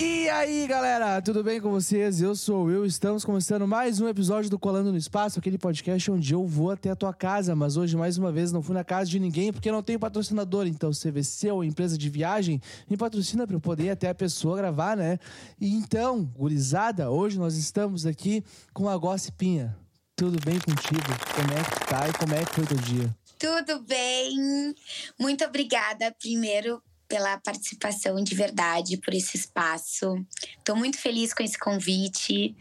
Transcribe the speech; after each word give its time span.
E 0.00 0.28
aí, 0.28 0.64
galera, 0.68 1.20
tudo 1.20 1.42
bem 1.42 1.60
com 1.60 1.70
vocês? 1.72 2.22
Eu 2.22 2.36
sou 2.36 2.60
o 2.60 2.64
Will, 2.66 2.86
estamos 2.86 3.24
começando 3.24 3.66
mais 3.66 4.00
um 4.00 4.06
episódio 4.06 4.48
do 4.48 4.56
Colando 4.56 4.92
no 4.92 4.96
Espaço, 4.96 5.40
aquele 5.40 5.58
podcast 5.58 6.08
onde 6.12 6.32
eu 6.32 6.46
vou 6.46 6.70
até 6.70 6.90
a 6.90 6.94
tua 6.94 7.12
casa, 7.12 7.56
mas 7.56 7.76
hoje, 7.76 7.96
mais 7.96 8.16
uma 8.16 8.30
vez, 8.30 8.52
não 8.52 8.62
fui 8.62 8.76
na 8.76 8.84
casa 8.84 9.10
de 9.10 9.18
ninguém 9.18 9.52
porque 9.52 9.72
não 9.72 9.82
tenho 9.82 9.98
patrocinador. 9.98 10.68
Então, 10.68 10.92
CVC 10.92 11.50
ou 11.50 11.64
empresa 11.64 11.98
de 11.98 12.08
viagem 12.08 12.62
me 12.88 12.96
patrocina 12.96 13.44
para 13.44 13.56
eu 13.56 13.60
poder 13.60 13.86
ir 13.86 13.90
até 13.90 14.08
a 14.08 14.14
pessoa 14.14 14.56
gravar, 14.56 14.96
né? 14.96 15.18
E 15.60 15.74
então, 15.74 16.24
gurizada, 16.24 17.10
hoje 17.10 17.36
nós 17.36 17.56
estamos 17.56 18.06
aqui 18.06 18.44
com 18.72 18.88
a 18.88 18.96
Gossipinha. 18.96 19.76
Tudo 20.14 20.38
bem 20.44 20.60
contigo? 20.60 21.10
Como 21.34 21.52
é 21.52 21.64
que 21.64 21.86
tá 21.88 22.08
e 22.08 22.12
como 22.12 22.34
é 22.36 22.44
que 22.44 22.54
foi 22.54 22.66
teu 22.66 22.76
dia? 22.76 23.16
Tudo 23.36 23.80
bem. 23.82 24.74
Muito 25.18 25.44
obrigada, 25.44 26.14
primeiro, 26.20 26.82
pela 27.08 27.38
participação 27.38 28.22
de 28.22 28.34
verdade, 28.34 28.98
por 28.98 29.14
esse 29.14 29.36
espaço. 29.36 30.14
Estou 30.58 30.76
muito 30.76 30.98
feliz 30.98 31.32
com 31.32 31.42
esse 31.42 31.58
convite. 31.58 32.54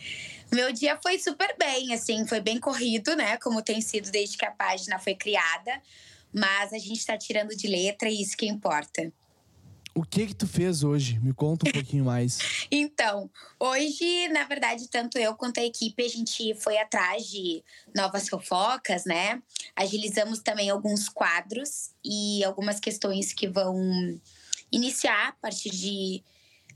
Meu 0.52 0.72
dia 0.72 0.98
foi 1.04 1.20
super 1.20 1.56
bem, 1.60 1.94
assim, 1.94 2.26
foi 2.26 2.40
bem 2.40 2.58
corrido, 2.60 3.16
né? 3.16 3.38
Como 3.38 3.62
tem 3.62 3.82
sido 3.82 4.10
desde 4.10 4.38
que 4.38 4.46
a 4.46 4.52
página 4.52 4.98
foi 4.98 5.14
criada. 5.14 5.82
Mas 6.34 6.72
a 6.72 6.78
gente 6.78 6.98
está 6.98 7.18
tirando 7.18 7.56
de 7.56 7.68
letra 7.68 8.10
e 8.10 8.22
isso 8.22 8.38
que 8.38 8.48
importa. 8.48 9.12
O 9.98 10.04
que 10.04 10.28
que 10.28 10.36
tu 10.36 10.48
fez 10.48 10.84
hoje? 10.84 11.20
Me 11.20 11.34
conta 11.34 11.68
um 11.68 11.72
pouquinho 11.74 12.06
mais. 12.06 12.38
então, 12.70 13.30
hoje, 13.60 14.28
na 14.28 14.44
verdade, 14.44 14.88
tanto 14.90 15.18
eu 15.18 15.34
quanto 15.34 15.60
a 15.60 15.66
equipe, 15.66 16.06
a 16.06 16.08
gente 16.08 16.54
foi 16.54 16.78
atrás 16.78 17.26
de 17.26 17.64
novas 17.96 18.30
fofocas, 18.30 19.06
né? 19.06 19.42
Agilizamos 19.76 20.40
também 20.40 20.70
alguns 20.70 21.10
quadros 21.10 21.90
e 22.06 22.44
algumas 22.44 22.80
questões 22.80 23.34
que 23.34 23.48
vão 23.48 24.22
iniciar 24.72 25.30
a 25.30 25.34
partir 25.34 25.70
de 25.70 26.24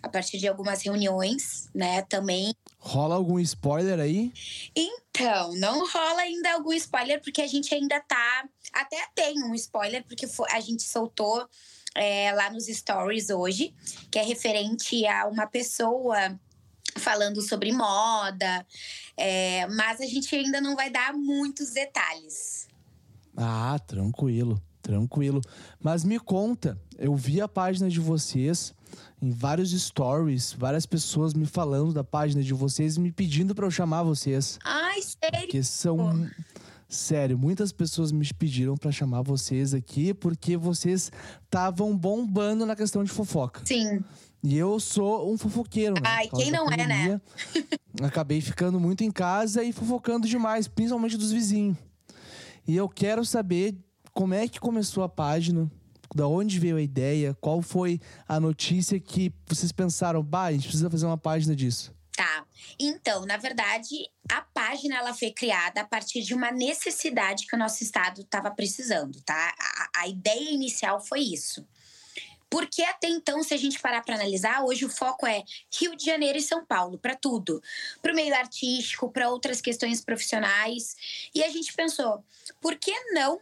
a 0.03 0.09
partir 0.09 0.39
de 0.39 0.47
algumas 0.47 0.81
reuniões, 0.81 1.69
né, 1.75 2.01
também. 2.01 2.55
Rola 2.79 3.13
algum 3.13 3.37
spoiler 3.39 3.99
aí? 3.99 4.33
Então, 4.75 5.53
não 5.57 5.87
rola 5.87 6.21
ainda 6.21 6.53
algum 6.53 6.73
spoiler, 6.73 7.21
porque 7.21 7.39
a 7.39 7.47
gente 7.47 7.73
ainda 7.73 7.99
tá. 7.99 8.49
Até 8.73 8.97
tem 9.13 9.43
um 9.43 9.53
spoiler, 9.53 10.03
porque 10.03 10.25
a 10.49 10.59
gente 10.59 10.81
soltou 10.81 11.47
é, 11.93 12.31
lá 12.33 12.49
nos 12.49 12.65
stories 12.65 13.29
hoje, 13.29 13.75
que 14.09 14.17
é 14.17 14.23
referente 14.23 15.05
a 15.05 15.27
uma 15.27 15.45
pessoa 15.45 16.39
falando 16.97 17.41
sobre 17.41 17.71
moda, 17.71 18.65
é, 19.15 19.67
mas 19.67 20.01
a 20.01 20.05
gente 20.05 20.35
ainda 20.35 20.59
não 20.59 20.75
vai 20.75 20.89
dar 20.89 21.13
muitos 21.13 21.71
detalhes. 21.71 22.67
Ah, 23.37 23.79
tranquilo. 23.87 24.61
Tranquilo. 24.91 25.39
Mas 25.81 26.03
me 26.03 26.19
conta, 26.19 26.77
eu 26.97 27.15
vi 27.15 27.39
a 27.39 27.47
página 27.47 27.89
de 27.89 27.99
vocês 27.99 28.73
em 29.21 29.31
vários 29.31 29.71
stories, 29.71 30.51
várias 30.51 30.85
pessoas 30.85 31.33
me 31.33 31.45
falando 31.45 31.93
da 31.93 32.03
página 32.03 32.43
de 32.43 32.53
vocês 32.53 32.97
e 32.97 32.99
me 32.99 33.09
pedindo 33.09 33.55
para 33.55 33.65
eu 33.65 33.71
chamar 33.71 34.03
vocês. 34.03 34.59
Ai, 34.65 35.01
sério? 35.01 35.39
Porque 35.39 35.63
são 35.63 36.29
Sério, 36.89 37.37
muitas 37.37 37.71
pessoas 37.71 38.11
me 38.11 38.27
pediram 38.33 38.75
para 38.75 38.91
chamar 38.91 39.21
vocês 39.21 39.73
aqui 39.73 40.13
porque 40.13 40.57
vocês 40.57 41.09
estavam 41.45 41.95
bombando 41.97 42.65
na 42.65 42.75
questão 42.75 43.01
de 43.01 43.09
fofoca. 43.09 43.61
Sim. 43.63 44.03
E 44.43 44.57
eu 44.57 44.77
sou 44.77 45.31
um 45.31 45.37
fofoqueiro, 45.37 45.93
né? 45.93 46.01
Ai, 46.03 46.27
quem 46.27 46.51
não 46.51 46.65
pandemia, 46.65 46.93
é, 46.93 47.07
né? 47.07 47.21
acabei 48.03 48.41
ficando 48.41 48.77
muito 48.77 49.05
em 49.05 49.11
casa 49.11 49.63
e 49.63 49.71
fofocando 49.71 50.27
demais, 50.27 50.67
principalmente 50.67 51.15
dos 51.15 51.31
vizinhos. 51.31 51.77
E 52.67 52.75
eu 52.75 52.89
quero 52.89 53.23
saber 53.23 53.73
como 54.13 54.33
é 54.33 54.47
que 54.47 54.59
começou 54.59 55.03
a 55.03 55.09
página? 55.09 55.69
Da 56.13 56.27
onde 56.27 56.59
veio 56.59 56.75
a 56.75 56.81
ideia? 56.81 57.35
Qual 57.39 57.61
foi 57.61 57.99
a 58.27 58.39
notícia 58.39 58.99
que 58.99 59.33
vocês 59.47 59.71
pensaram, 59.71 60.21
bah, 60.21 60.45
a 60.45 60.51
gente 60.51 60.67
precisa 60.67 60.89
fazer 60.89 61.05
uma 61.05 61.17
página 61.17 61.55
disso? 61.55 61.93
Tá. 62.15 62.45
Então, 62.77 63.25
na 63.25 63.37
verdade, 63.37 64.09
a 64.29 64.41
página 64.41 64.97
ela 64.97 65.13
foi 65.13 65.31
criada 65.31 65.81
a 65.81 65.85
partir 65.85 66.21
de 66.21 66.33
uma 66.33 66.51
necessidade 66.51 67.47
que 67.47 67.55
o 67.55 67.59
nosso 67.59 67.81
estado 67.83 68.21
estava 68.21 68.51
precisando, 68.51 69.21
tá? 69.21 69.55
A, 69.57 70.01
a, 70.01 70.07
ideia 70.07 70.51
inicial 70.51 70.99
foi 70.99 71.21
isso. 71.21 71.65
Porque 72.49 72.83
até 72.83 73.07
então, 73.07 73.41
se 73.41 73.53
a 73.53 73.57
gente 73.57 73.79
parar 73.79 74.03
para 74.03 74.15
analisar, 74.15 74.61
hoje 74.65 74.83
o 74.83 74.89
foco 74.89 75.25
é 75.25 75.41
Rio 75.79 75.95
de 75.95 76.03
Janeiro 76.03 76.37
e 76.37 76.41
São 76.41 76.65
Paulo, 76.65 76.97
para 76.97 77.15
tudo. 77.15 77.63
Para 78.01 78.11
o 78.11 78.15
meio 78.15 78.35
artístico, 78.35 79.09
para 79.09 79.29
outras 79.29 79.61
questões 79.61 80.01
profissionais. 80.01 80.97
E 81.33 81.41
a 81.41 81.49
gente 81.49 81.71
pensou, 81.71 82.25
por 82.59 82.75
que 82.75 82.91
não 83.13 83.39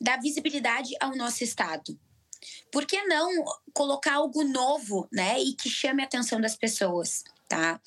dar 0.00 0.20
visibilidade 0.20 0.94
ao 1.00 1.14
nosso 1.16 1.44
estado. 1.44 1.98
Por 2.72 2.86
que 2.86 3.02
não 3.04 3.44
colocar 3.74 4.14
algo 4.14 4.42
novo, 4.44 5.06
né, 5.12 5.40
e 5.40 5.54
que 5.54 5.68
chame 5.68 6.02
a 6.02 6.06
atenção 6.06 6.40
das 6.40 6.56
pessoas, 6.56 7.22
tá? 7.48 7.80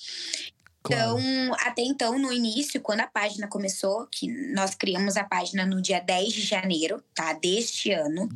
Claro. 0.83 1.17
Então, 1.17 1.55
até 1.61 1.81
então, 1.81 2.19
no 2.19 2.31
início, 2.31 2.81
quando 2.81 2.99
a 2.99 3.07
página 3.07 3.47
começou, 3.47 4.05
que 4.07 4.27
nós 4.53 4.75
criamos 4.75 5.15
a 5.15 5.23
página 5.23 5.65
no 5.65 5.81
dia 5.81 5.99
10 5.99 6.33
de 6.33 6.41
janeiro, 6.41 7.01
tá? 7.15 7.33
Deste 7.33 7.91
ano. 7.91 8.27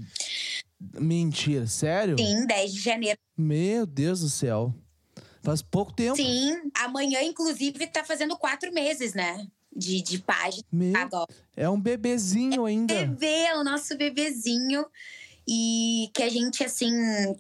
Mentira, 0.80 1.68
sério? 1.68 2.18
Sim, 2.18 2.48
10 2.48 2.74
de 2.74 2.80
janeiro. 2.80 3.20
Meu 3.38 3.86
Deus 3.86 4.22
do 4.22 4.30
céu. 4.30 4.74
Faz 5.44 5.62
pouco 5.62 5.94
tempo. 5.94 6.16
Sim, 6.16 6.72
amanhã, 6.74 7.22
inclusive, 7.22 7.86
tá 7.88 8.04
fazendo 8.04 8.38
quatro 8.38 8.74
meses, 8.74 9.14
né? 9.14 9.46
De, 9.78 10.02
de 10.02 10.20
página 10.20 10.64
Meu, 10.72 10.98
agora. 10.98 11.32
É 11.56 11.70
um 11.70 11.80
bebezinho 11.80 12.66
é 12.66 12.72
ainda. 12.72 12.94
Bebê, 12.94 13.44
é 13.44 13.58
o 13.58 13.64
nosso 13.64 13.96
bebezinho. 13.96 14.86
E 15.50 16.10
que 16.14 16.24
a 16.24 16.30
gente, 16.30 16.62
assim, 16.62 16.92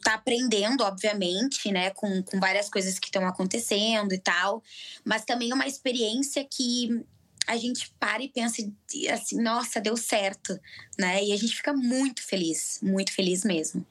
tá 0.01 0.13
aprendendo, 0.13 0.81
obviamente, 0.81 1.69
né, 1.73 1.89
com, 1.89 2.23
com 2.23 2.39
várias 2.39 2.69
coisas 2.69 2.97
que 2.97 3.07
estão 3.07 3.27
acontecendo 3.27 4.13
e 4.13 4.17
tal. 4.17 4.63
Mas 5.03 5.25
também 5.25 5.51
é 5.51 5.53
uma 5.53 5.67
experiência 5.67 6.47
que 6.49 7.03
a 7.45 7.57
gente 7.57 7.93
para 7.99 8.23
e 8.23 8.29
pensa 8.29 8.61
assim, 9.11 9.41
nossa, 9.41 9.81
deu 9.81 9.97
certo, 9.97 10.57
né? 10.97 11.23
E 11.23 11.33
a 11.33 11.37
gente 11.37 11.55
fica 11.55 11.73
muito 11.73 12.21
feliz, 12.21 12.79
muito 12.81 13.11
feliz 13.11 13.43
mesmo. 13.43 13.85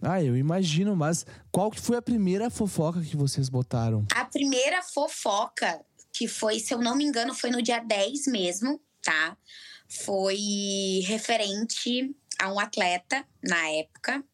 Ah, 0.00 0.22
eu 0.22 0.36
imagino, 0.36 0.96
mas 0.96 1.24
qual 1.50 1.70
que 1.70 1.80
foi 1.80 1.96
a 1.96 2.02
primeira 2.02 2.50
fofoca 2.50 3.00
que 3.00 3.16
vocês 3.16 3.48
botaram? 3.48 4.04
A 4.14 4.24
primeira 4.24 4.82
fofoca 4.82 5.80
que 6.12 6.28
foi, 6.28 6.60
se 6.60 6.74
eu 6.74 6.78
não 6.78 6.94
me 6.94 7.04
engano, 7.04 7.34
foi 7.34 7.50
no 7.50 7.62
dia 7.62 7.78
10 7.78 8.26
mesmo, 8.26 8.80
tá? 9.02 9.36
Foi 9.88 11.00
referente 11.04 12.14
a 12.38 12.52
um 12.52 12.58
atleta 12.58 13.24
na 13.42 13.68
época. 13.70 14.24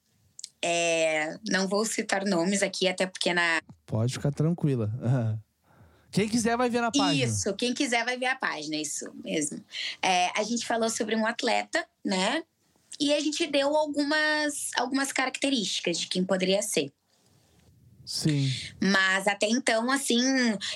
É, 0.61 1.39
não 1.49 1.69
vou 1.69 1.85
citar 1.85 2.25
nomes 2.25 2.63
aqui, 2.63 2.89
até 2.89 3.07
porque 3.07 3.33
na. 3.33 3.61
Pode 3.87 4.15
ficar 4.15 4.33
tranquila. 4.33 4.91
Quem 6.11 6.29
quiser 6.29 6.57
vai 6.57 6.71
ver 6.71 6.81
na 6.81 6.91
página. 6.91 7.27
Isso, 7.27 7.55
quem 7.55 7.75
quiser 7.75 8.03
vai 8.05 8.17
ver 8.17 8.27
a 8.27 8.35
página, 8.35 8.77
isso 8.77 9.05
mesmo. 9.23 9.63
É, 10.01 10.31
a 10.39 10.43
gente 10.43 10.67
falou 10.67 10.89
sobre 10.89 11.15
um 11.15 11.27
atleta, 11.27 11.87
né? 12.03 12.43
E 12.99 13.13
a 13.13 13.21
gente 13.21 13.47
deu 13.47 13.77
algumas, 13.77 14.71
algumas 14.77 15.13
características 15.13 16.01
de 16.01 16.09
quem 16.09 16.25
poderia 16.25 16.63
ser. 16.63 16.91
Sim. 18.09 18.51
Mas 18.81 19.29
até 19.29 19.47
então, 19.47 19.91
assim, 19.91 20.19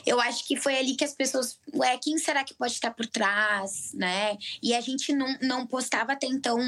eu 0.05 0.21
acho 0.21 0.47
que 0.47 0.55
foi 0.55 0.77
ali 0.77 0.95
que 0.95 1.03
as 1.03 1.15
pessoas. 1.15 1.59
Ué, 1.75 1.97
quem 1.97 2.19
será 2.19 2.45
que 2.45 2.53
pode 2.53 2.75
estar 2.75 2.91
por 2.91 3.07
trás, 3.07 3.91
né? 3.95 4.37
E 4.63 4.75
a 4.75 4.83
gente 4.83 5.15
não, 5.15 5.39
não 5.41 5.67
postava 5.67 6.13
até 6.13 6.27
então 6.27 6.59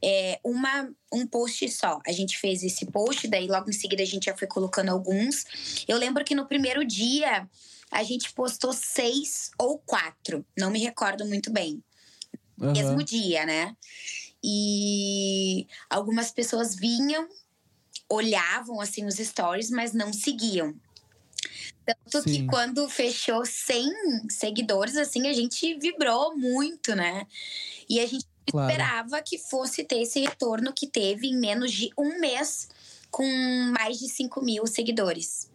é, 0.00 0.38
uma, 0.44 0.88
um 1.12 1.26
post 1.26 1.68
só. 1.70 1.98
A 2.06 2.12
gente 2.12 2.38
fez 2.38 2.62
esse 2.62 2.86
post, 2.86 3.26
daí 3.26 3.48
logo 3.48 3.70
em 3.70 3.72
seguida 3.72 4.00
a 4.00 4.06
gente 4.06 4.26
já 4.26 4.36
foi 4.36 4.46
colocando 4.46 4.90
alguns. 4.90 5.44
Eu 5.88 5.98
lembro 5.98 6.24
que 6.24 6.32
no 6.32 6.46
primeiro 6.46 6.84
dia 6.84 7.48
a 7.90 8.04
gente 8.04 8.32
postou 8.34 8.72
seis 8.72 9.50
ou 9.58 9.78
quatro, 9.80 10.46
não 10.56 10.70
me 10.70 10.78
recordo 10.78 11.26
muito 11.26 11.50
bem. 11.50 11.82
Uhum. 12.56 12.70
Mesmo 12.70 13.02
dia, 13.02 13.44
né? 13.44 13.76
E 14.44 15.66
algumas 15.90 16.30
pessoas 16.30 16.76
vinham 16.76 17.28
olhavam 18.08 18.80
assim 18.80 19.04
os 19.04 19.16
stories, 19.16 19.70
mas 19.70 19.92
não 19.92 20.12
seguiam. 20.12 20.74
Tanto 21.84 22.28
Sim. 22.28 22.42
que 22.42 22.46
quando 22.46 22.88
fechou 22.88 23.44
100 23.44 24.28
seguidores, 24.28 24.96
assim, 24.96 25.26
a 25.26 25.32
gente 25.32 25.78
vibrou 25.78 26.36
muito, 26.36 26.94
né? 26.94 27.26
E 27.88 27.98
a 28.00 28.06
gente 28.06 28.26
claro. 28.50 28.70
esperava 28.70 29.22
que 29.22 29.38
fosse 29.38 29.84
ter 29.84 30.02
esse 30.02 30.20
retorno 30.20 30.72
que 30.72 30.86
teve 30.86 31.28
em 31.28 31.36
menos 31.38 31.72
de 31.72 31.90
um 31.96 32.20
mês, 32.20 32.68
com 33.10 33.26
mais 33.78 33.98
de 33.98 34.08
5 34.08 34.44
mil 34.44 34.66
seguidores. 34.66 35.50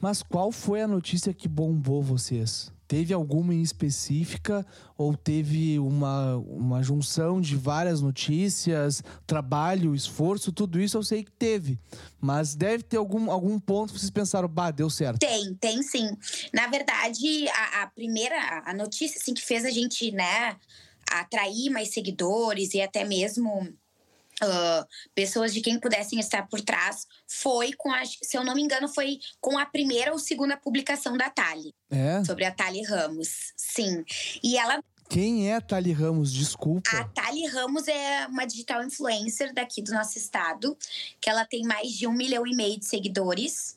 Mas 0.00 0.22
qual 0.22 0.50
foi 0.50 0.80
a 0.80 0.88
notícia 0.88 1.34
que 1.34 1.48
bombou 1.48 2.02
vocês? 2.02 2.72
Teve 2.92 3.14
alguma 3.14 3.54
em 3.54 3.62
específica 3.62 4.66
ou 4.98 5.16
teve 5.16 5.78
uma, 5.78 6.36
uma 6.36 6.82
junção 6.82 7.40
de 7.40 7.56
várias 7.56 8.02
notícias, 8.02 9.02
trabalho, 9.26 9.94
esforço, 9.94 10.52
tudo 10.52 10.78
isso 10.78 10.98
eu 10.98 11.02
sei 11.02 11.24
que 11.24 11.30
teve. 11.30 11.78
Mas 12.20 12.54
deve 12.54 12.82
ter 12.82 12.98
algum, 12.98 13.30
algum 13.30 13.58
ponto 13.58 13.94
que 13.94 13.98
vocês 13.98 14.10
pensaram, 14.10 14.46
bah, 14.46 14.70
deu 14.70 14.90
certo. 14.90 15.20
Tem, 15.20 15.54
tem 15.54 15.82
sim. 15.82 16.14
Na 16.52 16.66
verdade, 16.66 17.48
a, 17.48 17.84
a 17.84 17.86
primeira 17.86 18.62
a 18.62 18.74
notícia 18.74 19.18
assim, 19.18 19.32
que 19.32 19.40
fez 19.40 19.64
a 19.64 19.70
gente, 19.70 20.12
né, 20.12 20.54
atrair 21.10 21.70
mais 21.70 21.94
seguidores 21.94 22.74
e 22.74 22.82
até 22.82 23.06
mesmo 23.06 23.72
Uh, 24.42 24.86
pessoas 25.14 25.52
de 25.52 25.60
quem 25.60 25.78
pudessem 25.78 26.18
estar 26.18 26.48
por 26.48 26.60
trás, 26.60 27.06
foi 27.28 27.72
com 27.74 27.92
a, 27.92 28.04
se 28.04 28.36
eu 28.36 28.42
não 28.42 28.54
me 28.54 28.62
engano, 28.62 28.88
foi 28.88 29.18
com 29.40 29.58
a 29.58 29.66
primeira 29.66 30.12
ou 30.12 30.18
segunda 30.18 30.56
publicação 30.56 31.16
da 31.16 31.30
Tali. 31.30 31.74
É? 31.90 32.24
Sobre 32.24 32.44
a 32.44 32.50
Tali 32.50 32.82
Ramos. 32.82 33.52
Sim. 33.56 34.04
E 34.42 34.56
ela. 34.56 34.82
Quem 35.08 35.50
é 35.50 35.56
a 35.56 35.60
Tali 35.60 35.92
Ramos? 35.92 36.32
Desculpa. 36.32 36.90
A 36.90 37.04
Tali 37.04 37.46
Ramos 37.46 37.86
é 37.86 38.26
uma 38.26 38.46
digital 38.46 38.82
influencer 38.82 39.52
daqui 39.52 39.82
do 39.82 39.92
nosso 39.92 40.18
estado, 40.18 40.76
que 41.20 41.28
ela 41.28 41.44
tem 41.44 41.62
mais 41.62 41.92
de 41.92 42.06
um 42.06 42.12
milhão 42.12 42.46
e 42.46 42.56
meio 42.56 42.78
de 42.78 42.86
seguidores, 42.86 43.76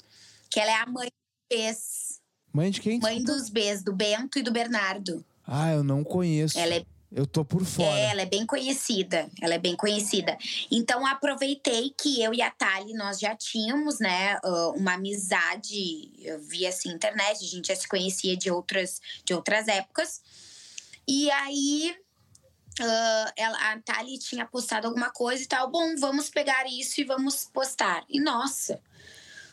que 0.50 0.60
ela 0.60 0.72
é 0.72 0.76
a 0.76 0.86
mãe 0.86 1.10
dos 1.10 1.58
Bs. 1.58 2.22
Mãe 2.54 2.72
de 2.72 2.82
quem? 2.82 3.00
Mãe 3.00 3.22
dos 3.22 3.50
Bs, 3.50 3.84
do 3.84 3.94
Bento 3.94 4.40
e 4.40 4.42
do 4.42 4.52
Bernardo. 4.52 5.24
Ah, 5.46 5.72
eu 5.72 5.84
não 5.84 6.04
conheço. 6.04 6.58
Ela 6.58 6.76
é 6.76 6.86
eu 7.16 7.26
tô 7.26 7.46
por 7.46 7.64
fora. 7.64 7.98
É, 7.98 8.12
ela 8.12 8.24
é 8.24 8.26
bem 8.26 8.46
conhecida. 8.46 9.30
Ela 9.42 9.54
é 9.54 9.58
bem 9.58 9.74
conhecida. 9.74 10.38
Então, 10.70 11.08
aproveitei 11.08 11.96
que 11.98 12.22
eu 12.22 12.34
e 12.34 12.42
a 12.42 12.52
Thali, 12.52 12.94
nós 12.94 13.20
já 13.20 13.34
tínhamos, 13.34 14.00
né, 14.00 14.38
uma 14.76 14.96
amizade 14.96 16.12
via 16.50 16.70
assim, 16.70 16.90
internet. 16.90 17.42
A 17.42 17.48
gente 17.48 17.70
já 17.70 17.76
se 17.76 17.88
conhecia 17.88 18.36
de 18.36 18.52
outras, 18.52 19.00
de 19.24 19.34
outras 19.34 19.70
épocas. 19.70 20.22
E 21.08 21.32
aí, 21.32 21.96
uh, 22.82 23.32
ela, 23.38 23.72
a 23.72 23.80
Thali 23.80 24.20
tinha 24.20 24.46
postado 24.46 24.88
alguma 24.88 25.10
coisa 25.10 25.42
e 25.42 25.48
tal. 25.48 25.72
Bom, 25.72 25.96
vamos 25.98 26.30
pegar 26.30 26.66
isso 26.68 27.00
e 27.00 27.06
vamos 27.06 27.46
postar. 27.46 28.04
E, 28.10 28.20
nossa, 28.20 28.82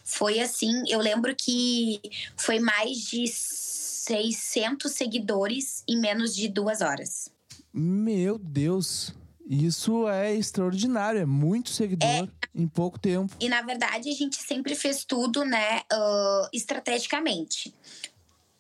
foi 0.03 0.41
assim. 0.41 0.83
Eu 0.89 0.99
lembro 0.99 1.33
que 1.37 2.01
foi 2.37 2.59
mais 2.59 2.99
de 3.03 3.25
600 3.29 4.91
seguidores 4.91 5.85
em 5.87 5.97
menos 5.97 6.35
de 6.35 6.49
duas 6.49 6.81
horas. 6.81 7.31
Meu 7.73 8.39
Deus. 8.39 9.15
Isso 9.49 10.09
é 10.09 10.35
extraordinário, 10.35 11.21
é 11.21 11.27
muito 11.27 11.71
seguidor 11.71 12.09
é, 12.09 12.29
em 12.55 12.67
pouco 12.67 12.99
tempo. 12.99 13.35
E 13.41 13.49
na 13.49 13.61
verdade 13.63 14.09
a 14.09 14.15
gente 14.15 14.37
sempre 14.37 14.75
fez 14.75 15.05
tudo, 15.05 15.45
né, 15.45 15.81
uh, 15.93 16.49
estrategicamente. 16.53 17.75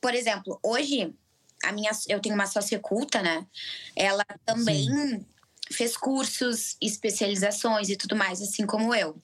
Por 0.01 0.15
exemplo, 0.15 0.59
hoje 0.63 1.15
a 1.63 1.73
minha, 1.73 1.91
eu 2.09 2.21
tenho 2.21 2.35
uma 2.35 2.47
sócia 2.47 2.79
culta, 2.79 3.23
né? 3.23 3.47
Ela 3.95 4.25
também 4.45 4.85
Sim. 4.85 5.27
fez 5.71 5.97
cursos, 5.97 6.77
especializações 6.81 7.89
e 7.89 7.97
tudo 7.97 8.17
mais, 8.17 8.43
assim 8.43 8.67
como 8.67 8.95
eu. 8.95 9.17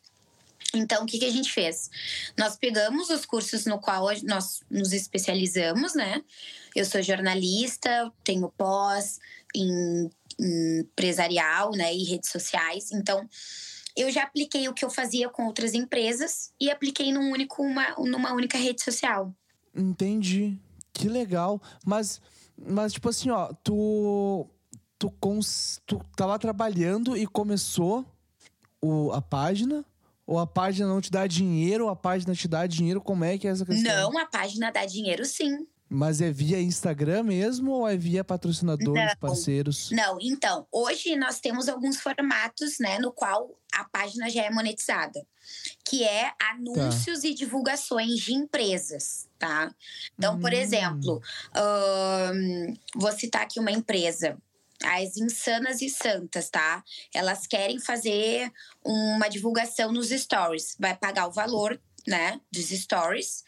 Então, 0.75 1.03
o 1.03 1.07
que, 1.07 1.19
que 1.19 1.25
a 1.25 1.31
gente 1.31 1.51
fez? 1.51 1.91
Nós 2.37 2.57
pegamos 2.57 3.09
os 3.09 3.25
cursos 3.25 3.65
no 3.65 3.81
qual 3.81 4.07
nós 4.25 4.61
nos 4.71 4.93
especializamos, 4.93 5.95
né? 5.95 6.23
Eu 6.77 6.85
sou 6.85 7.03
jornalista, 7.03 8.13
tenho 8.23 8.49
pós 8.51 9.19
em, 9.55 10.11
em 10.39 10.81
empresarial, 10.81 11.73
né? 11.73 11.95
E 11.95 12.05
redes 12.05 12.31
sociais. 12.31 12.93
Então, 12.93 13.27
eu 13.97 14.11
já 14.11 14.23
apliquei 14.23 14.69
o 14.69 14.75
que 14.75 14.85
eu 14.85 14.91
fazia 14.91 15.29
com 15.29 15.47
outras 15.47 15.75
empresas 15.75 16.53
e 16.61 16.71
apliquei 16.71 17.13
num 17.13 17.33
único, 17.33 17.63
uma, 17.63 17.95
numa 17.97 18.33
única 18.33 18.59
rede 18.59 18.83
social. 18.83 19.35
Entendi. 19.75 20.59
Que 20.93 21.09
legal. 21.09 21.61
Mas, 21.85 22.21
mas 22.57 22.93
tipo 22.93 23.09
assim, 23.09 23.31
ó, 23.31 23.53
tu, 23.65 24.47
tu, 24.99 25.11
cons, 25.19 25.81
tu 25.87 26.01
tava 26.15 26.39
trabalhando 26.39 27.17
e 27.17 27.27
começou 27.27 28.05
o, 28.81 29.11
a 29.13 29.23
página 29.23 29.85
ou 30.29 30.39
a 30.39 30.47
página 30.47 30.87
não 30.87 31.01
te 31.01 31.11
dá 31.11 31.27
dinheiro, 31.27 31.85
ou 31.85 31.91
a 31.91 31.97
página 31.97 32.35
te 32.35 32.47
dá 32.47 32.67
dinheiro? 32.67 33.01
Como 33.01 33.25
é 33.25 33.39
que 33.39 33.49
é 33.49 33.51
essa 33.51 33.65
questão? 33.65 34.13
Não, 34.13 34.19
a 34.19 34.27
página 34.27 34.71
dá 34.71 34.85
dinheiro 34.85 35.25
sim. 35.25 35.67
Mas 35.89 36.21
é 36.21 36.31
via 36.31 36.61
Instagram 36.61 37.23
mesmo 37.23 37.71
ou 37.71 37.89
é 37.89 37.97
via 37.97 38.23
patrocinadores, 38.23 39.03
não, 39.03 39.17
parceiros? 39.19 39.91
Não, 39.91 40.19
então, 40.21 40.67
hoje 40.71 41.17
nós 41.17 41.41
temos 41.41 41.67
alguns 41.67 41.97
formatos, 41.97 42.79
né, 42.79 42.99
no 42.99 43.11
qual 43.11 43.59
a 43.73 43.85
página 43.85 44.29
já 44.29 44.43
é 44.43 44.51
monetizada, 44.51 45.27
que 45.89 46.05
é 46.05 46.31
anúncios 46.53 47.23
tá. 47.23 47.29
e 47.29 47.33
divulgações 47.33 48.19
de 48.19 48.35
empresas, 48.35 49.27
tá? 49.39 49.75
Então, 50.19 50.35
hum. 50.35 50.41
por 50.41 50.53
exemplo, 50.53 51.23
um, 52.35 52.75
vou 52.95 53.13
citar 53.13 53.45
aqui 53.45 53.59
uma 53.59 53.73
empresa 53.73 54.37
as 54.85 55.17
insanas 55.17 55.83
e 55.83 55.89
santas, 55.89 56.49
tá? 56.51 56.83
Elas 57.13 57.47
querem 57.47 57.81
fazer 57.81 58.53
uma 58.85 59.29
divulgação 59.29 59.93
nos 59.93 60.09
stories. 60.09 60.77
Vai 60.79 60.97
pagar 60.97 61.27
o 61.27 61.33
valor, 61.33 61.81
né, 62.07 62.41
dos 62.51 62.69
stories 62.69 63.45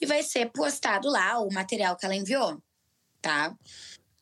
e 0.00 0.06
vai 0.06 0.22
ser 0.22 0.50
postado 0.50 1.08
lá 1.08 1.38
o 1.40 1.52
material 1.52 1.96
que 1.96 2.06
ela 2.06 2.14
enviou, 2.14 2.62
tá? 3.20 3.56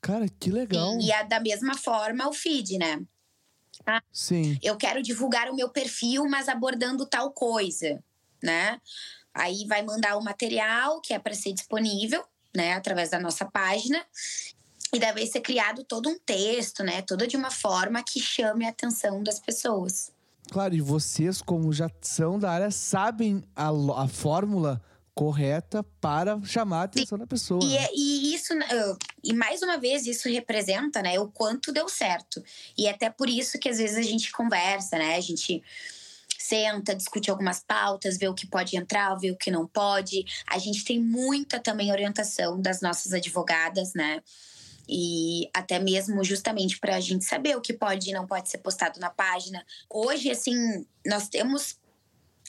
Cara, 0.00 0.26
que 0.28 0.50
legal. 0.50 0.98
E, 0.98 1.06
e 1.06 1.12
é 1.12 1.24
da 1.24 1.40
mesma 1.40 1.76
forma 1.76 2.28
o 2.28 2.32
feed, 2.32 2.78
né? 2.78 3.00
Ah, 3.86 4.02
Sim. 4.12 4.58
Eu 4.62 4.76
quero 4.76 5.02
divulgar 5.02 5.50
o 5.50 5.54
meu 5.54 5.68
perfil, 5.68 6.26
mas 6.28 6.48
abordando 6.48 7.06
tal 7.06 7.30
coisa, 7.30 8.02
né? 8.42 8.80
Aí 9.34 9.66
vai 9.66 9.82
mandar 9.82 10.16
o 10.16 10.24
material 10.24 11.00
que 11.00 11.12
é 11.12 11.18
para 11.18 11.34
ser 11.34 11.52
disponível, 11.52 12.24
né, 12.54 12.72
através 12.72 13.10
da 13.10 13.20
nossa 13.20 13.44
página. 13.44 14.04
E 14.92 14.98
deve 14.98 15.26
ser 15.26 15.40
criado 15.40 15.84
todo 15.84 16.08
um 16.08 16.18
texto, 16.18 16.82
né? 16.82 17.02
Toda 17.02 17.26
de 17.26 17.36
uma 17.36 17.50
forma 17.50 18.02
que 18.02 18.20
chame 18.20 18.66
a 18.66 18.70
atenção 18.70 19.22
das 19.22 19.40
pessoas. 19.40 20.12
Claro, 20.50 20.74
e 20.74 20.80
vocês, 20.80 21.42
como 21.42 21.72
já 21.72 21.90
são 22.00 22.38
da 22.38 22.52
área, 22.52 22.70
sabem 22.70 23.42
a, 23.54 23.68
a 23.68 24.08
fórmula 24.08 24.80
correta 25.16 25.82
para 25.98 26.38
chamar 26.44 26.80
a 26.80 26.84
atenção 26.84 27.18
da 27.18 27.26
pessoa. 27.26 27.64
E, 27.64 27.68
né? 27.68 27.88
e 27.94 28.34
isso, 28.34 28.52
e 29.24 29.32
mais 29.32 29.62
uma 29.62 29.78
vez, 29.78 30.06
isso 30.06 30.28
representa, 30.28 31.00
né, 31.00 31.18
o 31.18 31.26
quanto 31.26 31.72
deu 31.72 31.88
certo. 31.88 32.44
E 32.76 32.86
é 32.86 32.90
até 32.90 33.08
por 33.08 33.28
isso 33.28 33.58
que 33.58 33.68
às 33.68 33.78
vezes 33.78 33.96
a 33.96 34.02
gente 34.02 34.30
conversa, 34.30 34.98
né? 34.98 35.16
A 35.16 35.20
gente 35.20 35.62
senta, 36.38 36.94
discute 36.94 37.30
algumas 37.30 37.60
pautas, 37.60 38.18
vê 38.18 38.28
o 38.28 38.34
que 38.34 38.46
pode 38.46 38.76
entrar, 38.76 39.14
vê 39.16 39.30
o 39.30 39.36
que 39.36 39.50
não 39.50 39.66
pode. 39.66 40.24
A 40.46 40.58
gente 40.58 40.84
tem 40.84 41.00
muita 41.00 41.58
também 41.58 41.90
orientação 41.90 42.60
das 42.60 42.80
nossas 42.82 43.12
advogadas, 43.12 43.94
né? 43.94 44.22
E 44.88 45.48
até 45.54 45.78
mesmo 45.78 46.22
justamente 46.22 46.78
para 46.78 46.96
a 46.96 47.00
gente 47.00 47.24
saber 47.24 47.56
o 47.56 47.60
que 47.60 47.72
pode 47.72 48.10
e 48.10 48.12
não 48.12 48.26
pode 48.26 48.48
ser 48.48 48.58
postado 48.58 49.00
na 49.00 49.10
página. 49.10 49.64
Hoje, 49.90 50.30
assim, 50.30 50.86
nós 51.04 51.28
temos 51.28 51.78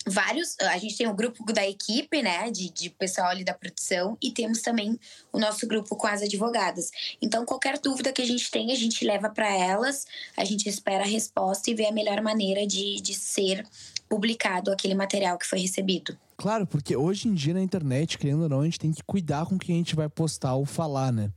vários. 0.10 0.56
A 0.60 0.78
gente 0.78 0.98
tem 0.98 1.08
o 1.08 1.12
um 1.12 1.16
grupo 1.16 1.44
da 1.52 1.68
equipe, 1.68 2.22
né, 2.22 2.50
de, 2.52 2.70
de 2.70 2.90
pessoal 2.90 3.28
ali 3.28 3.44
da 3.44 3.54
produção, 3.54 4.18
e 4.22 4.32
temos 4.32 4.62
também 4.62 5.00
o 5.32 5.40
nosso 5.40 5.68
grupo 5.68 5.96
com 5.96 6.08
as 6.08 6.22
advogadas. 6.22 6.92
Então, 7.22 7.46
qualquer 7.46 7.80
dúvida 7.80 8.12
que 8.12 8.22
a 8.22 8.26
gente 8.26 8.50
tem, 8.50 8.72
a 8.72 8.76
gente 8.76 9.06
leva 9.06 9.30
para 9.30 9.50
elas, 9.50 10.06
a 10.36 10.44
gente 10.44 10.68
espera 10.68 11.04
a 11.04 11.08
resposta 11.08 11.70
e 11.70 11.76
vê 11.76 11.88
a 11.88 11.92
melhor 11.92 12.22
maneira 12.22 12.66
de, 12.66 13.02
de 13.02 13.14
ser 13.14 13.66
publicado 14.10 14.72
aquele 14.72 14.96
material 14.96 15.38
que 15.38 15.46
foi 15.46 15.60
recebido. 15.60 16.18
Claro, 16.38 16.68
porque 16.68 16.96
hoje 16.96 17.28
em 17.28 17.34
dia 17.34 17.54
na 17.54 17.62
internet, 17.62 18.18
querendo 18.18 18.44
ou 18.44 18.50
não, 18.50 18.62
a 18.62 18.66
gente 18.66 18.80
tem 18.80 18.92
que 18.92 19.04
cuidar 19.04 19.46
com 19.46 19.56
o 19.56 19.60
que 19.60 19.72
a 19.72 19.76
gente 19.76 19.96
vai 19.96 20.08
postar 20.08 20.54
ou 20.54 20.66
falar, 20.66 21.12
né? 21.12 21.32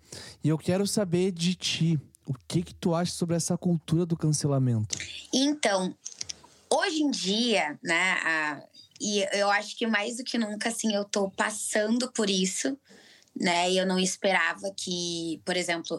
E 0.44 0.48
eu 0.48 0.58
quero 0.58 0.86
saber 0.86 1.32
de 1.32 1.54
ti, 1.54 1.98
o 2.26 2.34
que 2.46 2.62
que 2.62 2.74
tu 2.74 2.94
acha 2.94 3.10
sobre 3.12 3.34
essa 3.34 3.56
cultura 3.56 4.04
do 4.04 4.16
cancelamento? 4.16 4.96
Então, 5.32 5.94
hoje 6.72 7.02
em 7.02 7.10
dia, 7.10 7.78
né, 7.82 8.12
a, 8.24 8.62
e 9.00 9.26
eu 9.32 9.50
acho 9.50 9.76
que 9.76 9.86
mais 9.86 10.18
do 10.18 10.24
que 10.24 10.36
nunca, 10.36 10.68
assim, 10.68 10.94
eu 10.94 11.04
tô 11.04 11.30
passando 11.30 12.12
por 12.12 12.28
isso, 12.28 12.78
né? 13.34 13.70
E 13.70 13.78
eu 13.78 13.86
não 13.86 13.98
esperava 13.98 14.70
que, 14.76 15.40
por 15.44 15.56
exemplo, 15.56 15.98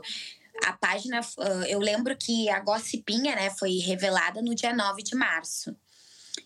a 0.63 0.73
página, 0.73 1.19
eu 1.67 1.79
lembro 1.79 2.15
que 2.15 2.47
a 2.49 2.59
Gossipinha, 2.59 3.35
né, 3.35 3.49
foi 3.49 3.79
revelada 3.79 4.41
no 4.41 4.53
dia 4.53 4.73
9 4.73 5.01
de 5.01 5.15
março. 5.15 5.75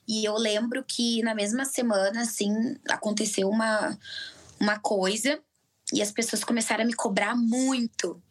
E 0.08 0.24
eu 0.24 0.36
lembro 0.36 0.84
que 0.84 1.22
na 1.24 1.36
mesma 1.36 1.66
semana, 1.66 2.22
assim, 2.22 2.78
aconteceu 2.90 3.50
uma, 3.50 3.98
uma 4.60 4.80
coisa 4.80 5.40
e 5.92 6.02
as 6.02 6.12
pessoas 6.12 6.44
começaram 6.44 6.84
a 6.84 6.88
me 6.88 6.94
cobrar 6.94 7.36
muito. 7.36 8.22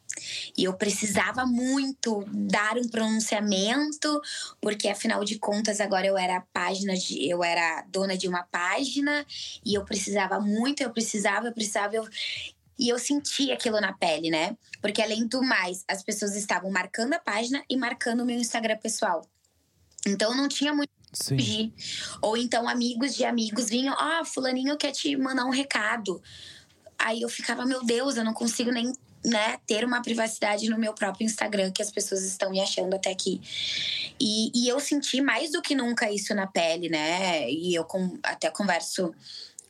E 0.57 0.65
eu 0.65 0.75
precisava 0.75 1.45
muito 1.45 2.25
dar 2.29 2.77
um 2.77 2.89
pronunciamento, 2.89 4.21
porque 4.61 4.89
afinal 4.89 5.25
de 5.25 5.39
contas 5.39 5.81
agora 5.81 6.07
eu 6.07 6.17
era 6.17 6.45
página 6.53 6.95
de, 6.95 7.29
eu 7.29 7.43
era 7.43 7.85
dona 7.89 8.17
de 8.17 8.29
uma 8.29 8.43
página 8.45 9.27
e 9.65 9.75
eu 9.75 9.85
precisava 9.85 10.41
muito, 10.41 10.83
eu 10.83 10.91
precisava, 10.91 11.49
eu 11.49 11.53
precisava, 11.53 11.95
eu, 11.95 12.09
e 12.79 12.89
eu 12.89 12.99
senti 12.99 13.53
aquilo 13.53 13.81
na 13.81 13.93
pele, 13.93 14.31
né? 14.31 14.57
Porque 14.81 15.03
além 15.03 15.27
do 15.27 15.43
mais, 15.43 15.85
as 15.89 16.03
pessoas 16.03 16.35
estavam 16.35 16.71
marcando 16.71 17.15
a 17.15 17.19
página 17.19 17.65
e 17.69 17.77
marcando 17.77 18.23
o 18.23 18.27
meu 18.27 18.39
Instagram 18.39 18.77
pessoal. 18.79 19.27
Então 20.07 20.35
não 20.35 20.49
tinha 20.49 20.75
muito 20.75 20.93
Sim. 21.15 21.73
Ou 22.21 22.37
então 22.37 22.69
amigos 22.69 23.15
de 23.15 23.25
amigos 23.25 23.69
vinham, 23.69 23.95
ah, 23.97 24.21
oh, 24.21 24.25
fulaninho 24.25 24.77
quer 24.77 24.91
te 24.91 25.17
mandar 25.17 25.45
um 25.45 25.51
recado. 25.51 26.21
Aí 26.99 27.23
eu 27.23 27.29
ficava, 27.29 27.65
meu 27.65 27.85
Deus, 27.85 28.17
eu 28.17 28.25
não 28.25 28.35
consigo 28.35 28.73
nem 28.73 28.93
né, 29.25 29.59
ter 29.67 29.85
uma 29.85 30.03
privacidade 30.03 30.69
no 30.69 30.79
meu 30.79 30.93
próprio 30.93 31.25
Instagram, 31.25 31.73
que 31.73 31.83
as 31.83 31.91
pessoas 31.91 32.23
estão 32.23 32.51
me 32.51 32.61
achando 32.61 32.95
até 32.95 33.11
aqui. 33.11 33.41
E, 34.21 34.51
e 34.55 34.69
eu 34.69 34.79
senti 34.79 35.21
mais 35.21 35.53
do 35.53 35.63
que 35.63 35.75
nunca 35.75 36.11
isso 36.11 36.35
na 36.35 36.47
pele, 36.47 36.89
né? 36.89 37.51
E 37.51 37.75
eu 37.75 37.85
com, 37.85 38.19
até 38.23 38.51
converso 38.51 39.15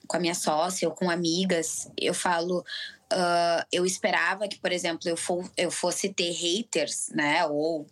com 0.06 0.16
a 0.16 0.20
minha 0.20 0.34
sócia 0.34 0.88
ou 0.88 0.94
com 0.94 1.08
amigas, 1.08 1.88
eu 1.96 2.12
falo, 2.12 2.60
uh, 2.60 3.64
eu 3.72 3.86
esperava 3.86 4.48
que, 4.48 4.58
por 4.58 4.72
exemplo, 4.72 5.08
eu, 5.08 5.16
for, 5.16 5.50
eu 5.56 5.70
fosse 5.70 6.12
ter 6.12 6.32
haters, 6.32 7.08
né? 7.14 7.46
Ou 7.46 7.86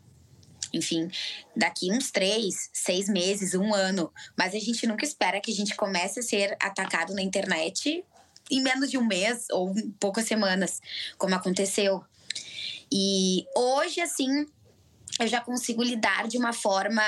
enfim, 0.75 1.11
daqui 1.55 1.93
uns 1.93 2.11
três, 2.11 2.71
seis 2.73 3.09
meses, 3.09 3.55
um 3.55 3.75
ano. 3.75 4.11
Mas 4.37 4.55
a 4.55 4.59
gente 4.59 4.87
nunca 4.87 5.05
espera 5.05 5.41
que 5.41 5.51
a 5.51 5.55
gente 5.55 5.77
comece 5.77 6.21
a 6.21 6.23
ser 6.23 6.57
atacado 6.59 7.15
na 7.15 7.23
internet 7.23 8.03
em 8.53 8.63
menos 8.63 8.91
de 8.91 8.99
um 8.99 9.05
mês 9.05 9.47
ou 9.51 9.75
poucas 9.99 10.27
semanas, 10.27 10.81
como 11.17 11.35
aconteceu. 11.35 12.05
E 12.93 13.47
hoje, 13.57 14.01
assim, 14.01 14.47
eu 15.19 15.27
já 15.27 15.41
consigo 15.41 15.83
lidar 15.83 16.29
de 16.29 16.37
uma 16.37 16.53
forma 16.53 17.03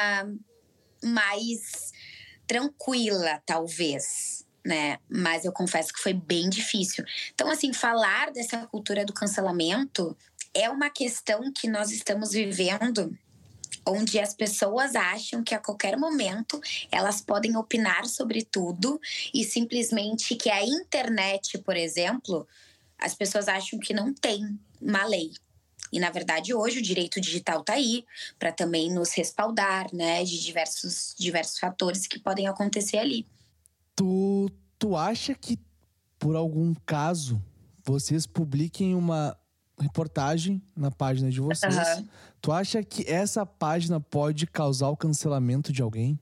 mais 1.03 1.93
tranquila, 2.47 3.43
talvez, 3.45 4.47
né? 4.65 4.99
Mas 5.09 5.45
eu 5.45 5.53
confesso 5.53 5.93
que 5.93 6.01
foi 6.01 6.15
bem 6.15 6.49
difícil. 6.49 7.05
Então, 7.35 7.51
assim, 7.51 7.73
falar 7.73 8.33
dessa 8.33 8.67
cultura 8.67 9.05
do 9.05 9.13
cancelamento 9.13 10.17
é 10.55 10.71
uma 10.71 10.89
questão 10.89 11.53
que 11.53 11.69
nós 11.69 11.91
estamos 11.91 12.33
vivendo 12.33 13.17
onde 13.87 14.19
as 14.19 14.35
pessoas 14.35 14.95
acham 14.95 15.43
que 15.43 15.55
a 15.55 15.59
qualquer 15.59 15.97
momento 15.97 16.61
elas 16.91 17.21
podem 17.21 17.57
opinar 17.57 18.07
sobre 18.07 18.43
tudo 18.43 19.01
e 19.33 19.45
simplesmente 19.45 20.35
que 20.37 20.51
a 20.51 20.65
internet, 20.65 21.59
por 21.59 21.77
exemplo, 21.77 22.47
as 22.99 23.15
pessoas 23.15 23.49
acham 23.49 23.79
que 23.79 23.93
não 23.93 24.13
tem 24.13 24.59
uma 24.81 25.05
lei. 25.05 25.33
E 25.93 26.01
na 26.01 26.11
verdade 26.11 26.53
hoje 26.53 26.79
o 26.79 26.83
direito 26.83 27.21
digital 27.21 27.61
está 27.61 27.75
aí 27.75 28.05
para 28.39 28.51
também 28.51 28.93
nos 28.93 29.13
respaldar, 29.13 29.87
né, 29.95 30.25
de 30.25 30.43
diversos 30.43 31.15
diversos 31.17 31.59
fatores 31.59 32.07
que 32.07 32.19
podem 32.19 32.49
acontecer 32.49 32.99
ali. 32.99 33.27
Tu 33.95 34.51
tu 34.79 34.97
acha 34.97 35.35
que 35.35 35.59
por 36.19 36.35
algum 36.35 36.75
caso 36.87 37.41
vocês 37.85 38.27
publiquem 38.27 38.95
uma 38.95 39.37
reportagem 39.81 40.63
na 40.77 40.91
página 40.91 41.31
de 41.31 41.41
vocês. 41.41 41.77
Uhum. 41.77 42.09
Tu 42.41 42.53
acha 42.53 42.83
que 42.83 43.09
essa 43.11 43.45
página 43.45 44.01
pode 44.01 44.47
causar 44.47 44.89
o 44.89 44.97
cancelamento 44.97 45.73
de 45.73 45.83
alguém? 45.83 46.19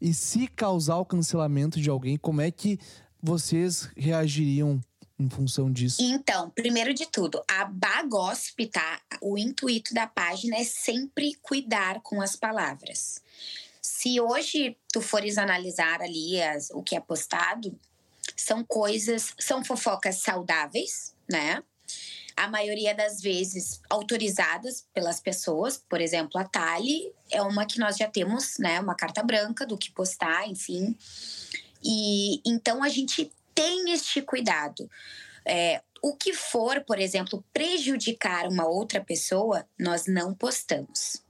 E 0.00 0.12
se 0.12 0.46
causar 0.48 0.98
o 0.98 1.04
cancelamento 1.04 1.80
de 1.80 1.88
alguém, 1.88 2.16
como 2.16 2.40
é 2.40 2.50
que 2.50 2.78
vocês 3.22 3.88
reagiriam 3.96 4.80
em 5.18 5.28
função 5.30 5.72
disso? 5.72 6.02
Então, 6.02 6.50
primeiro 6.50 6.92
de 6.92 7.06
tudo, 7.06 7.42
a 7.48 7.64
Bagosp, 7.64 8.66
tá? 8.66 9.00
O 9.20 9.38
intuito 9.38 9.94
da 9.94 10.06
página 10.06 10.56
é 10.56 10.64
sempre 10.64 11.34
cuidar 11.40 12.00
com 12.02 12.20
as 12.20 12.36
palavras. 12.36 13.22
Se 13.80 14.20
hoje 14.20 14.76
tu 14.92 15.00
fores 15.00 15.38
analisar 15.38 16.02
ali 16.02 16.42
as, 16.42 16.70
o 16.70 16.82
que 16.82 16.96
é 16.96 17.00
postado, 17.00 17.78
são 18.36 18.64
coisas, 18.64 19.34
são 19.38 19.64
fofocas 19.64 20.16
saudáveis, 20.16 21.14
né? 21.30 21.62
A 22.36 22.48
maioria 22.48 22.94
das 22.94 23.20
vezes 23.20 23.80
autorizadas 23.88 24.86
pelas 24.92 25.20
pessoas. 25.20 25.76
Por 25.88 26.00
exemplo, 26.00 26.40
a 26.40 26.44
Tali 26.44 27.12
é 27.30 27.40
uma 27.42 27.66
que 27.66 27.78
nós 27.78 27.96
já 27.96 28.08
temos, 28.08 28.58
né, 28.58 28.80
uma 28.80 28.94
carta 28.94 29.22
branca 29.22 29.66
do 29.66 29.78
que 29.78 29.90
postar, 29.90 30.48
enfim. 30.48 30.96
E 31.82 32.40
então 32.44 32.82
a 32.82 32.88
gente 32.88 33.30
tem 33.54 33.92
este 33.92 34.22
cuidado. 34.22 34.90
É, 35.44 35.82
o 36.02 36.14
que 36.14 36.34
for, 36.34 36.82
por 36.82 36.98
exemplo, 36.98 37.44
prejudicar 37.52 38.48
uma 38.48 38.66
outra 38.66 39.02
pessoa, 39.02 39.64
nós 39.78 40.06
não 40.06 40.34
postamos. 40.34 41.22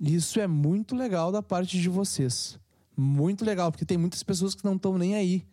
Isso 0.00 0.40
é 0.40 0.46
muito 0.46 0.96
legal 0.96 1.30
da 1.30 1.42
parte 1.42 1.78
de 1.78 1.88
vocês. 1.88 2.58
Muito 2.96 3.44
legal, 3.44 3.70
porque 3.70 3.84
tem 3.84 3.96
muitas 3.96 4.22
pessoas 4.22 4.54
que 4.54 4.64
não 4.64 4.76
estão 4.76 4.98
nem 4.98 5.14
aí. 5.14 5.44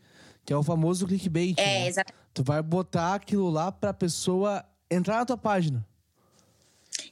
Que 0.51 0.53
é 0.53 0.57
o 0.57 0.63
famoso 0.63 1.07
clickbait. 1.07 1.57
É, 1.57 1.63
né? 1.63 1.87
exatamente. 1.87 2.25
Tu 2.33 2.43
vai 2.43 2.61
botar 2.61 3.15
aquilo 3.15 3.49
lá 3.49 3.71
pra 3.71 3.93
pessoa 3.93 4.65
entrar 4.89 5.19
na 5.19 5.25
tua 5.25 5.37
página. 5.37 5.87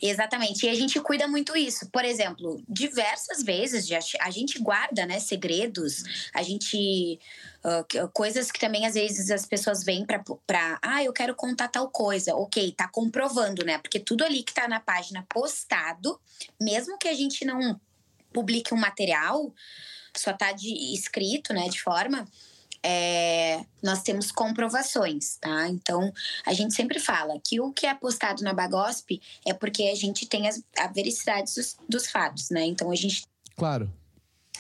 Exatamente. 0.01 0.65
E 0.65 0.69
a 0.69 0.75
gente 0.75 0.99
cuida 0.99 1.25
muito 1.25 1.55
isso. 1.55 1.89
Por 1.89 2.03
exemplo, 2.03 2.61
diversas 2.67 3.41
vezes 3.41 3.87
a 4.19 4.29
gente 4.29 4.59
guarda, 4.59 5.05
né, 5.05 5.21
segredos. 5.21 6.03
A 6.33 6.43
gente 6.43 7.17
uh, 7.63 8.09
coisas 8.09 8.51
que 8.51 8.59
também 8.59 8.85
às 8.85 8.95
vezes 8.95 9.31
as 9.31 9.45
pessoas 9.45 9.85
vêm 9.85 10.05
para 10.05 10.77
ah, 10.81 11.01
eu 11.01 11.13
quero 11.13 11.33
contar 11.33 11.69
tal 11.69 11.89
coisa. 11.89 12.35
OK, 12.35 12.73
tá 12.73 12.89
comprovando, 12.89 13.63
né? 13.63 13.77
Porque 13.77 14.01
tudo 14.01 14.25
ali 14.25 14.43
que 14.43 14.53
tá 14.53 14.67
na 14.67 14.81
página 14.81 15.25
postado, 15.29 16.19
mesmo 16.59 16.97
que 16.97 17.07
a 17.07 17.13
gente 17.13 17.45
não 17.45 17.79
publique 18.33 18.73
um 18.73 18.77
material, 18.77 19.53
só 20.13 20.33
tá 20.33 20.51
de 20.51 20.93
escrito, 20.93 21.53
né, 21.53 21.69
de 21.69 21.81
forma 21.81 22.27
é, 22.83 23.65
nós 23.83 24.01
temos 24.03 24.31
comprovações, 24.31 25.37
tá? 25.37 25.67
Então, 25.69 26.11
a 26.45 26.53
gente 26.53 26.73
sempre 26.73 26.99
fala 26.99 27.39
que 27.43 27.59
o 27.59 27.71
que 27.71 27.85
é 27.85 27.93
postado 27.93 28.43
na 28.43 28.53
Bagosp 28.53 29.21
é 29.45 29.53
porque 29.53 29.83
a 29.83 29.95
gente 29.95 30.27
tem 30.27 30.47
as, 30.47 30.63
a 30.77 30.87
veracidade 30.87 31.53
dos, 31.55 31.77
dos 31.87 32.09
fatos, 32.09 32.49
né? 32.49 32.65
Então, 32.65 32.91
a 32.91 32.95
gente. 32.95 33.23
Claro. 33.55 33.91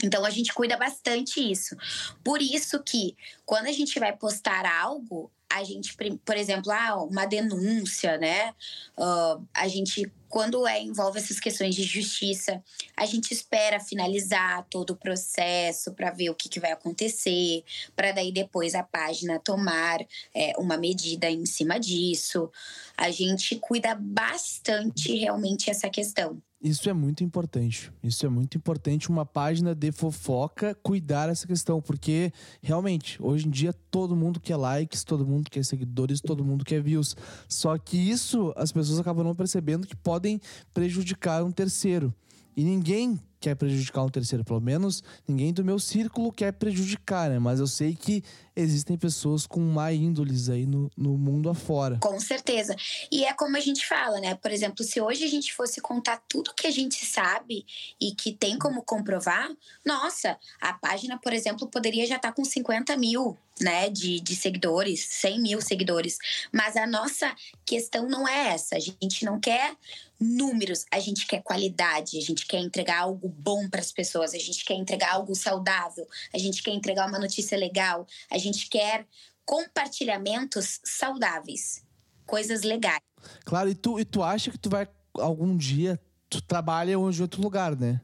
Então 0.01 0.25
a 0.25 0.29
gente 0.29 0.53
cuida 0.53 0.77
bastante 0.77 1.39
isso. 1.39 1.75
Por 2.23 2.41
isso 2.41 2.81
que 2.81 3.17
quando 3.45 3.67
a 3.67 3.71
gente 3.71 3.99
vai 3.99 4.15
postar 4.15 4.65
algo, 4.65 5.29
a 5.51 5.63
gente, 5.63 5.95
por 6.23 6.37
exemplo, 6.37 6.71
ah, 6.71 7.03
uma 7.03 7.25
denúncia, 7.25 8.17
né? 8.17 8.53
Uh, 8.95 9.43
a 9.51 9.67
gente, 9.67 10.11
quando 10.27 10.67
é, 10.67 10.79
envolve 10.79 11.17
essas 11.17 11.39
questões 11.39 11.73
de 11.73 11.83
justiça, 11.83 12.63
a 12.95 13.05
gente 13.05 13.31
espera 13.31 13.79
finalizar 13.79 14.65
todo 14.69 14.91
o 14.91 14.95
processo 14.95 15.91
para 15.93 16.11
ver 16.11 16.29
o 16.29 16.35
que, 16.35 16.47
que 16.47 16.59
vai 16.59 16.71
acontecer, 16.71 17.63
para 17.95 18.11
daí 18.11 18.31
depois 18.31 18.75
a 18.75 18.83
página 18.83 19.39
tomar 19.39 19.99
é, 20.35 20.53
uma 20.57 20.77
medida 20.77 21.29
em 21.31 21.45
cima 21.47 21.79
disso. 21.79 22.51
A 22.95 23.09
gente 23.09 23.55
cuida 23.55 23.95
bastante 23.95 25.15
realmente 25.17 25.69
essa 25.71 25.89
questão. 25.89 26.39
Isso 26.61 26.89
é 26.89 26.93
muito 26.93 27.23
importante. 27.23 27.89
Isso 28.03 28.25
é 28.25 28.29
muito 28.29 28.57
importante 28.57 29.09
uma 29.09 29.25
página 29.25 29.73
de 29.73 29.93
fofoca 29.93 30.75
cuidar 30.83 31.29
essa 31.29 31.47
questão, 31.47 31.81
porque 31.81 32.33
realmente, 32.61 33.17
hoje 33.21 33.47
em 33.47 33.49
dia 33.49 33.71
todo 33.89 34.13
mundo 34.13 34.41
quer 34.41 34.57
likes, 34.57 35.05
todo 35.05 35.25
mundo 35.25 35.49
quer 35.49 35.63
seguidores, 35.63 36.19
todo 36.19 36.43
mundo 36.43 36.65
quer 36.65 36.81
views. 36.81 37.15
Só 37.47 37.77
que 37.77 37.97
isso 37.97 38.53
as 38.57 38.73
pessoas 38.73 38.99
acabam 38.99 39.23
não 39.23 39.33
percebendo 39.33 39.87
que 39.87 39.95
podem 39.95 40.41
prejudicar 40.73 41.45
um 41.45 41.51
terceiro. 41.51 42.13
E 42.57 42.63
ninguém 42.65 43.17
quer 43.39 43.55
prejudicar 43.55 44.03
um 44.03 44.09
terceiro, 44.09 44.43
pelo 44.43 44.59
menos 44.59 45.01
ninguém 45.27 45.53
do 45.53 45.63
meu 45.63 45.79
círculo 45.79 46.31
quer 46.31 46.51
prejudicar, 46.53 47.29
né? 47.29 47.39
Mas 47.39 47.59
eu 47.59 47.67
sei 47.67 47.95
que 47.95 48.23
existem 48.55 48.97
pessoas 48.97 49.47
com 49.47 49.59
má 49.59 49.91
índoles 49.93 50.49
aí 50.49 50.65
no, 50.65 50.91
no 50.97 51.17
mundo 51.17 51.49
afora. 51.49 51.97
Com 52.01 52.19
certeza. 52.19 52.75
E 53.11 53.23
é 53.23 53.33
como 53.33 53.55
a 53.55 53.59
gente 53.59 53.87
fala, 53.87 54.19
né? 54.19 54.35
Por 54.35 54.51
exemplo, 54.51 54.83
se 54.83 54.99
hoje 54.99 55.23
a 55.23 55.29
gente 55.29 55.53
fosse 55.53 55.79
contar 55.79 56.21
tudo 56.27 56.53
que 56.53 56.67
a 56.67 56.71
gente 56.71 57.05
sabe 57.05 57.65
e 57.99 58.13
que 58.13 58.33
tem 58.33 58.57
como 58.57 58.83
comprovar, 58.83 59.49
nossa, 59.85 60.37
a 60.59 60.73
página, 60.73 61.17
por 61.17 61.31
exemplo, 61.31 61.67
poderia 61.67 62.05
já 62.05 62.17
estar 62.17 62.29
tá 62.29 62.35
com 62.35 62.43
50 62.43 62.97
mil, 62.97 63.37
né, 63.59 63.89
de, 63.89 64.19
de 64.19 64.35
seguidores, 64.35 65.05
100 65.09 65.41
mil 65.41 65.61
seguidores. 65.61 66.17
Mas 66.51 66.75
a 66.75 66.87
nossa 66.87 67.33
questão 67.65 68.07
não 68.07 68.27
é 68.27 68.49
essa. 68.49 68.75
A 68.75 68.79
gente 68.79 69.25
não 69.25 69.39
quer 69.39 69.75
números, 70.19 70.85
a 70.91 70.99
gente 70.99 71.25
quer 71.25 71.41
qualidade, 71.41 72.17
a 72.17 72.21
gente 72.21 72.45
quer 72.45 72.59
entregar 72.59 73.01
algo 73.01 73.29
bom 73.29 73.69
para 73.69 73.79
as 73.79 73.91
pessoas, 73.91 74.33
a 74.33 74.37
gente 74.37 74.65
quer 74.65 74.73
entregar 74.73 75.13
algo 75.13 75.33
saudável, 75.33 76.05
a 76.33 76.37
gente 76.37 76.61
quer 76.61 76.71
entregar 76.71 77.07
uma 77.07 77.19
notícia 77.19 77.57
legal, 77.57 78.05
a 78.29 78.37
gente 78.37 78.67
quer 78.67 79.07
compartilhamentos 79.45 80.79
saudáveis, 80.83 81.83
coisas 82.25 82.63
legais. 82.63 82.99
Claro, 83.45 83.69
e 83.69 83.75
tu, 83.75 83.99
e 83.99 84.05
tu 84.05 84.21
acha 84.21 84.51
que 84.51 84.57
tu 84.57 84.69
vai 84.69 84.87
algum 85.13 85.55
dia, 85.55 85.99
tu 86.29 86.41
trabalha 86.41 86.99
hoje 86.99 87.19
em 87.19 87.21
outro 87.23 87.41
lugar, 87.41 87.75
né? 87.75 88.01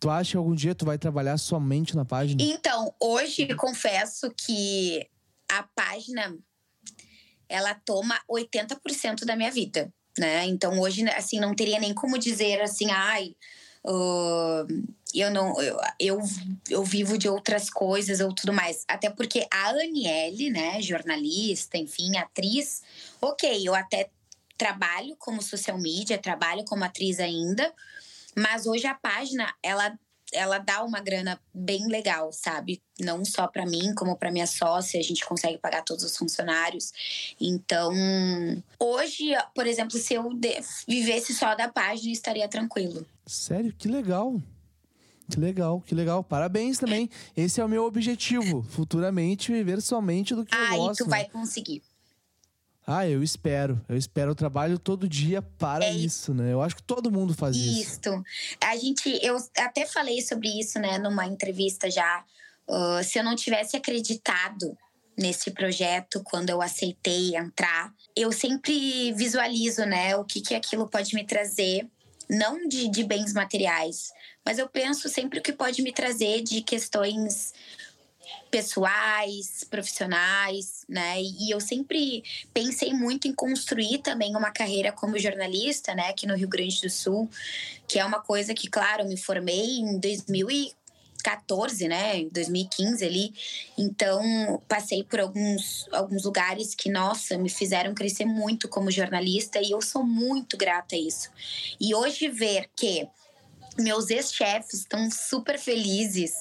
Tu 0.00 0.08
acha 0.08 0.32
que 0.32 0.36
algum 0.36 0.54
dia 0.54 0.74
tu 0.74 0.84
vai 0.84 0.96
trabalhar 0.96 1.36
somente 1.38 1.96
na 1.96 2.04
página? 2.04 2.40
Então, 2.42 2.94
hoje 3.00 3.52
confesso 3.54 4.30
que 4.30 5.08
a 5.50 5.62
página 5.62 6.36
ela 7.48 7.74
toma 7.74 8.20
80% 8.28 9.24
da 9.24 9.34
minha 9.34 9.50
vida 9.50 9.92
né? 10.18 10.44
Então 10.46 10.78
hoje 10.80 11.08
assim 11.10 11.38
não 11.38 11.54
teria 11.54 11.78
nem 11.78 11.94
como 11.94 12.18
dizer 12.18 12.60
assim, 12.60 12.90
ai, 12.90 13.34
uh, 13.84 14.66
eu 15.14 15.30
não 15.30 15.60
eu, 15.60 15.78
eu, 15.98 16.20
eu 16.68 16.84
vivo 16.84 17.16
de 17.16 17.28
outras 17.28 17.70
coisas 17.70 18.20
ou 18.20 18.34
tudo 18.34 18.52
mais. 18.52 18.84
Até 18.88 19.08
porque 19.08 19.46
a 19.50 19.68
Aniele, 19.70 20.50
né, 20.50 20.82
jornalista, 20.82 21.78
enfim, 21.78 22.16
atriz, 22.16 22.82
ok, 23.20 23.66
eu 23.66 23.74
até 23.74 24.10
trabalho 24.56 25.14
como 25.18 25.40
social 25.40 25.78
media, 25.78 26.18
trabalho 26.18 26.64
como 26.64 26.84
atriz 26.84 27.20
ainda, 27.20 27.72
mas 28.38 28.66
hoje 28.66 28.86
a 28.86 28.94
página 28.94 29.52
ela 29.62 29.96
ela 30.32 30.58
dá 30.58 30.84
uma 30.84 31.00
grana 31.00 31.40
bem 31.54 31.86
legal, 31.86 32.30
sabe? 32.32 32.82
Não 33.00 33.24
só 33.24 33.46
para 33.46 33.64
mim, 33.64 33.94
como 33.94 34.14
para 34.14 34.30
minha 34.30 34.46
sócia, 34.46 35.00
a 35.00 35.02
gente 35.02 35.24
consegue 35.24 35.56
pagar 35.56 35.82
todos 35.82 36.04
os 36.04 36.14
funcionários. 36.16 36.92
Então, 37.40 37.92
hoje, 38.78 39.30
por 39.54 39.66
exemplo, 39.66 39.98
se 39.98 40.14
eu 40.14 40.28
vivesse 40.86 41.34
só 41.34 41.54
da 41.54 41.68
página, 41.68 42.12
estaria 42.12 42.46
tranquilo. 42.46 43.06
Sério? 43.26 43.72
Que 43.72 43.88
legal. 43.88 44.38
Que 45.30 45.38
legal, 45.38 45.80
que 45.80 45.94
legal. 45.94 46.24
Parabéns 46.24 46.78
também. 46.78 47.10
Esse 47.36 47.60
é 47.60 47.64
o 47.64 47.68
meu 47.68 47.84
objetivo, 47.84 48.62
futuramente 48.62 49.52
viver 49.52 49.82
somente 49.82 50.34
do 50.34 50.44
que 50.44 50.54
ah, 50.54 50.74
eu 50.74 50.76
gosto. 50.76 50.88
Ah, 50.88 50.92
e 50.92 50.96
tu 51.04 51.10
vai 51.10 51.24
conseguir. 51.28 51.82
Ah, 52.90 53.06
eu 53.06 53.22
espero. 53.22 53.78
Eu 53.86 53.98
espero. 53.98 54.30
Eu 54.30 54.34
trabalho 54.34 54.78
todo 54.78 55.06
dia 55.06 55.42
para 55.42 55.84
é 55.84 55.92
isso, 55.92 56.32
né? 56.32 56.54
Eu 56.54 56.62
acho 56.62 56.76
que 56.76 56.82
todo 56.82 57.12
mundo 57.12 57.34
faz 57.34 57.54
isso. 57.54 58.00
Isso. 58.00 58.24
A 58.64 58.74
gente, 58.78 59.20
eu 59.22 59.36
até 59.58 59.84
falei 59.84 60.22
sobre 60.22 60.48
isso, 60.58 60.78
né, 60.78 60.96
numa 60.96 61.26
entrevista 61.26 61.90
já. 61.90 62.24
Uh, 62.66 63.04
se 63.04 63.18
eu 63.18 63.24
não 63.24 63.36
tivesse 63.36 63.76
acreditado 63.76 64.74
nesse 65.18 65.50
projeto 65.50 66.22
quando 66.24 66.48
eu 66.48 66.62
aceitei 66.62 67.36
entrar, 67.36 67.92
eu 68.16 68.32
sempre 68.32 69.12
visualizo, 69.12 69.84
né, 69.84 70.16
o 70.16 70.24
que 70.24 70.40
que 70.40 70.54
aquilo 70.54 70.88
pode 70.88 71.14
me 71.14 71.26
trazer, 71.26 71.86
não 72.30 72.66
de, 72.66 72.88
de 72.88 73.04
bens 73.04 73.34
materiais, 73.34 74.08
mas 74.44 74.58
eu 74.58 74.68
penso 74.68 75.08
sempre 75.08 75.40
o 75.40 75.42
que 75.42 75.52
pode 75.52 75.82
me 75.82 75.92
trazer 75.92 76.42
de 76.42 76.62
questões 76.62 77.52
pessoais, 78.50 79.64
profissionais, 79.64 80.84
né? 80.88 81.20
E 81.20 81.50
eu 81.50 81.60
sempre 81.60 82.22
pensei 82.52 82.92
muito 82.92 83.28
em 83.28 83.32
construir 83.32 83.98
também 83.98 84.34
uma 84.36 84.50
carreira 84.50 84.92
como 84.92 85.18
jornalista, 85.18 85.94
né, 85.94 86.08
aqui 86.08 86.26
no 86.26 86.36
Rio 86.36 86.48
Grande 86.48 86.80
do 86.80 86.90
Sul, 86.90 87.28
que 87.86 87.98
é 87.98 88.04
uma 88.04 88.20
coisa 88.20 88.54
que, 88.54 88.68
claro, 88.68 89.02
eu 89.02 89.08
me 89.08 89.16
formei 89.16 89.78
em 89.78 89.98
2014, 89.98 91.88
né, 91.88 92.18
em 92.18 92.28
2015 92.28 93.04
ali. 93.04 93.34
Então, 93.76 94.62
passei 94.66 95.04
por 95.04 95.20
alguns 95.20 95.86
alguns 95.92 96.24
lugares 96.24 96.74
que, 96.74 96.90
nossa, 96.90 97.36
me 97.36 97.48
fizeram 97.48 97.94
crescer 97.94 98.24
muito 98.24 98.68
como 98.68 98.90
jornalista 98.90 99.60
e 99.60 99.70
eu 99.70 99.82
sou 99.82 100.04
muito 100.04 100.56
grata 100.56 100.96
a 100.96 100.98
isso. 100.98 101.30
E 101.80 101.94
hoje 101.94 102.28
ver 102.28 102.70
que 102.74 103.08
meus 103.78 104.10
ex-chefes 104.10 104.80
estão 104.80 105.10
super 105.10 105.58
felizes, 105.58 106.32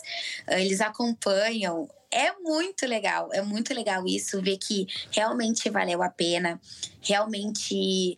eles 0.48 0.82
acompanham, 0.82 1.90
é 2.12 2.32
muito 2.34 2.86
legal, 2.86 3.30
é 3.34 3.42
muito 3.42 3.74
legal 3.74 4.06
isso, 4.08 4.42
ver 4.42 4.58
que 4.58 4.88
realmente 5.12 5.70
valeu 5.70 6.02
a 6.02 6.10
pena, 6.10 6.60
realmente 7.02 8.18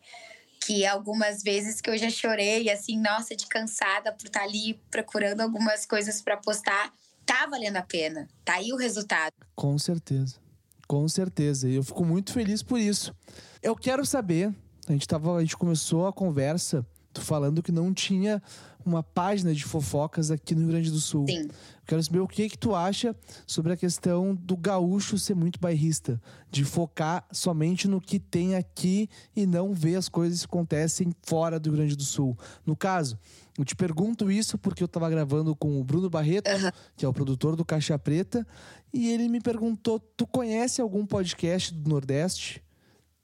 que 0.59 0.85
algumas 0.85 1.41
vezes 1.41 1.81
que 1.81 1.89
eu 1.89 1.97
já 1.97 2.09
chorei, 2.09 2.69
assim, 2.69 2.99
nossa, 2.99 3.35
de 3.35 3.47
cansada 3.47 4.11
por 4.11 4.27
estar 4.27 4.41
tá 4.41 4.45
ali 4.45 4.79
procurando 4.91 5.41
algumas 5.41 5.85
coisas 5.85 6.21
para 6.21 6.37
postar, 6.37 6.93
tá 7.25 7.47
valendo 7.47 7.77
a 7.77 7.81
pena, 7.81 8.27
tá 8.45 8.55
aí 8.55 8.71
o 8.71 8.77
resultado. 8.77 9.33
Com 9.55 9.77
certeza, 9.79 10.35
com 10.87 11.07
certeza, 11.07 11.67
e 11.67 11.75
eu 11.75 11.83
fico 11.83 12.05
muito 12.05 12.33
feliz 12.33 12.61
por 12.61 12.79
isso. 12.79 13.15
Eu 13.63 13.75
quero 13.75 14.05
saber, 14.05 14.53
a 14.87 14.91
gente, 14.91 15.07
tava, 15.07 15.37
a 15.37 15.41
gente 15.41 15.57
começou 15.57 16.07
a 16.07 16.13
conversa 16.13 16.85
falando 17.19 17.63
que 17.63 17.71
não 17.71 17.93
tinha 17.93 18.41
uma 18.85 19.03
página 19.03 19.53
de 19.53 19.63
fofocas 19.63 20.31
aqui 20.31 20.55
no 20.55 20.61
Rio 20.61 20.69
Grande 20.69 20.91
do 20.91 20.99
Sul. 20.99 21.25
Sim. 21.27 21.47
Quero 21.85 22.03
saber 22.03 22.19
o 22.19 22.27
que 22.27 22.49
que 22.49 22.57
tu 22.57 22.75
acha 22.75 23.15
sobre 23.47 23.73
a 23.73 23.77
questão 23.77 24.35
do 24.35 24.55
gaúcho 24.55 25.17
ser 25.17 25.35
muito 25.35 25.59
bairrista, 25.59 26.21
de 26.51 26.63
focar 26.63 27.25
somente 27.31 27.87
no 27.87 27.99
que 27.99 28.19
tem 28.19 28.55
aqui 28.55 29.09
e 29.35 29.45
não 29.45 29.73
ver 29.73 29.95
as 29.95 30.07
coisas 30.07 30.39
que 30.39 30.45
acontecem 30.45 31.11
fora 31.23 31.59
do 31.59 31.69
Rio 31.69 31.77
Grande 31.77 31.95
do 31.95 32.03
Sul. 32.03 32.37
No 32.65 32.75
caso, 32.75 33.17
eu 33.57 33.65
te 33.65 33.75
pergunto 33.75 34.31
isso 34.31 34.57
porque 34.57 34.83
eu 34.83 34.85
estava 34.85 35.09
gravando 35.09 35.55
com 35.55 35.79
o 35.79 35.83
Bruno 35.83 36.09
Barreto, 36.09 36.49
uhum. 36.49 36.71
que 36.95 37.05
é 37.05 37.07
o 37.07 37.13
produtor 37.13 37.55
do 37.55 37.65
Caixa 37.65 37.97
Preta, 37.97 38.45
e 38.93 39.09
ele 39.09 39.27
me 39.27 39.41
perguntou: 39.41 39.99
"Tu 39.99 40.25
conhece 40.27 40.81
algum 40.81 41.05
podcast 41.05 41.73
do 41.73 41.89
Nordeste?" 41.89 42.63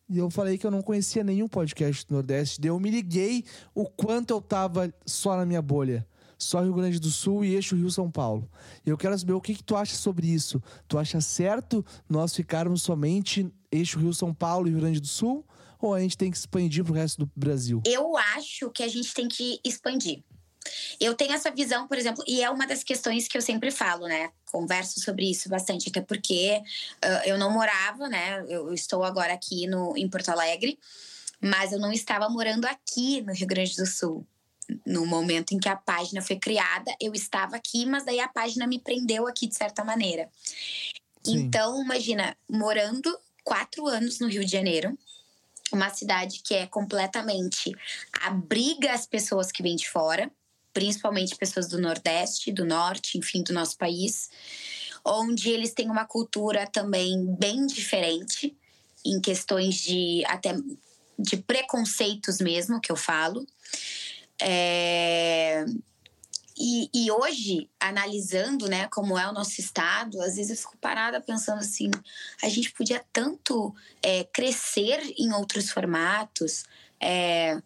E 0.07 0.19
eu 0.19 0.29
falei 0.29 0.57
que 0.57 0.65
eu 0.65 0.71
não 0.71 0.83
conhecia 0.83 1.23
nenhum 1.23 1.47
podcast 1.47 2.05
do 2.05 2.13
Nordeste. 2.13 2.61
Daí 2.61 2.69
eu 2.69 2.79
me 2.79 2.91
liguei 2.91 3.43
o 3.73 3.85
quanto 3.85 4.31
eu 4.31 4.41
tava 4.41 4.93
só 5.05 5.35
na 5.35 5.45
minha 5.45 5.61
bolha. 5.61 6.07
Só 6.37 6.61
Rio 6.61 6.73
Grande 6.73 6.99
do 6.99 7.09
Sul 7.09 7.43
e 7.43 7.55
eixo 7.55 7.75
Rio-São 7.75 8.11
Paulo. 8.11 8.49
E 8.85 8.89
eu 8.89 8.97
quero 8.97 9.17
saber 9.17 9.33
o 9.33 9.41
que, 9.41 9.55
que 9.55 9.63
tu 9.63 9.75
acha 9.75 9.95
sobre 9.95 10.27
isso. 10.27 10.61
Tu 10.87 10.97
acha 10.97 11.19
certo 11.21 11.83
nós 12.07 12.35
ficarmos 12.35 12.81
somente 12.81 13.51
eixo 13.71 13.99
Rio-São 13.99 14.33
Paulo 14.33 14.67
e 14.67 14.71
Rio 14.71 14.79
Grande 14.79 14.99
do 14.99 15.07
Sul? 15.07 15.45
Ou 15.79 15.93
a 15.93 15.99
gente 15.99 16.17
tem 16.17 16.29
que 16.29 16.37
expandir 16.37 16.83
pro 16.83 16.93
resto 16.93 17.25
do 17.25 17.31
Brasil? 17.35 17.81
Eu 17.85 18.15
acho 18.17 18.69
que 18.69 18.83
a 18.83 18.87
gente 18.87 19.13
tem 19.13 19.27
que 19.27 19.59
expandir. 19.63 20.23
Eu 20.99 21.13
tenho 21.13 21.33
essa 21.33 21.51
visão, 21.51 21.87
por 21.87 21.97
exemplo, 21.97 22.23
e 22.27 22.41
é 22.41 22.49
uma 22.49 22.65
das 22.65 22.83
questões 22.83 23.27
que 23.27 23.37
eu 23.37 23.41
sempre 23.41 23.71
falo, 23.71 24.07
né? 24.07 24.31
Converso 24.51 24.99
sobre 24.99 25.29
isso 25.29 25.49
bastante, 25.49 25.89
até 25.89 26.01
porque 26.01 26.61
uh, 27.03 27.27
eu 27.27 27.37
não 27.37 27.51
morava, 27.51 28.07
né? 28.07 28.43
Eu 28.47 28.73
estou 28.73 29.03
agora 29.03 29.33
aqui 29.33 29.67
no, 29.67 29.95
em 29.97 30.07
Porto 30.09 30.29
Alegre, 30.29 30.79
mas 31.41 31.71
eu 31.71 31.79
não 31.79 31.91
estava 31.91 32.29
morando 32.29 32.65
aqui 32.65 33.21
no 33.21 33.33
Rio 33.33 33.47
Grande 33.47 33.75
do 33.75 33.85
Sul. 33.85 34.25
No 34.85 35.05
momento 35.05 35.53
em 35.53 35.59
que 35.59 35.69
a 35.69 35.75
página 35.75 36.21
foi 36.21 36.37
criada, 36.37 36.95
eu 36.99 37.13
estava 37.13 37.55
aqui, 37.55 37.85
mas 37.85 38.03
daí 38.03 38.19
a 38.19 38.27
página 38.27 38.65
me 38.65 38.79
prendeu 38.79 39.27
aqui 39.27 39.47
de 39.47 39.55
certa 39.55 39.83
maneira. 39.83 40.27
Sim. 41.23 41.37
Então, 41.37 41.83
imagina, 41.83 42.35
morando 42.49 43.15
quatro 43.43 43.85
anos 43.87 44.19
no 44.19 44.27
Rio 44.27 44.43
de 44.43 44.51
Janeiro, 44.51 44.97
uma 45.71 45.89
cidade 45.89 46.41
que 46.43 46.53
é 46.53 46.67
completamente 46.67 47.71
abriga 48.21 48.93
as 48.93 49.05
pessoas 49.05 49.51
que 49.51 49.63
vêm 49.63 49.75
de 49.75 49.89
fora, 49.89 50.31
principalmente 50.75 51.37
pessoas 51.37 51.69
do 51.69 51.79
Nordeste, 51.79 52.51
do 52.51 52.65
Norte, 52.65 53.17
enfim, 53.17 53.41
do 53.41 53.53
nosso 53.53 53.77
país, 53.77 54.29
onde 55.05 55.49
eles 55.49 55.73
têm 55.73 55.89
uma 55.89 56.03
cultura 56.05 56.67
também 56.67 57.33
bem 57.39 57.65
diferente 57.65 58.53
em 59.05 59.21
questões 59.21 59.75
de 59.75 60.21
até 60.27 60.53
de 61.17 61.37
preconceitos 61.37 62.39
mesmo 62.39 62.81
que 62.81 62.91
eu 62.91 62.97
falo. 62.97 63.47
É... 64.39 65.63
E, 66.57 66.89
e, 66.93 67.11
hoje, 67.11 67.69
analisando 67.79 68.67
né, 68.67 68.87
como 68.87 69.17
é 69.17 69.27
o 69.29 69.33
nosso 69.33 69.59
estado, 69.59 70.21
às 70.21 70.35
vezes 70.35 70.51
eu 70.51 70.57
fico 70.57 70.77
parada 70.77 71.21
pensando 71.21 71.59
assim: 71.59 71.89
a 72.43 72.49
gente 72.49 72.71
podia 72.73 73.03
tanto 73.13 73.73
é, 74.01 74.25
crescer 74.25 75.01
em 75.17 75.33
outros 75.33 75.69
formatos, 75.69 76.63
é, 76.99 77.61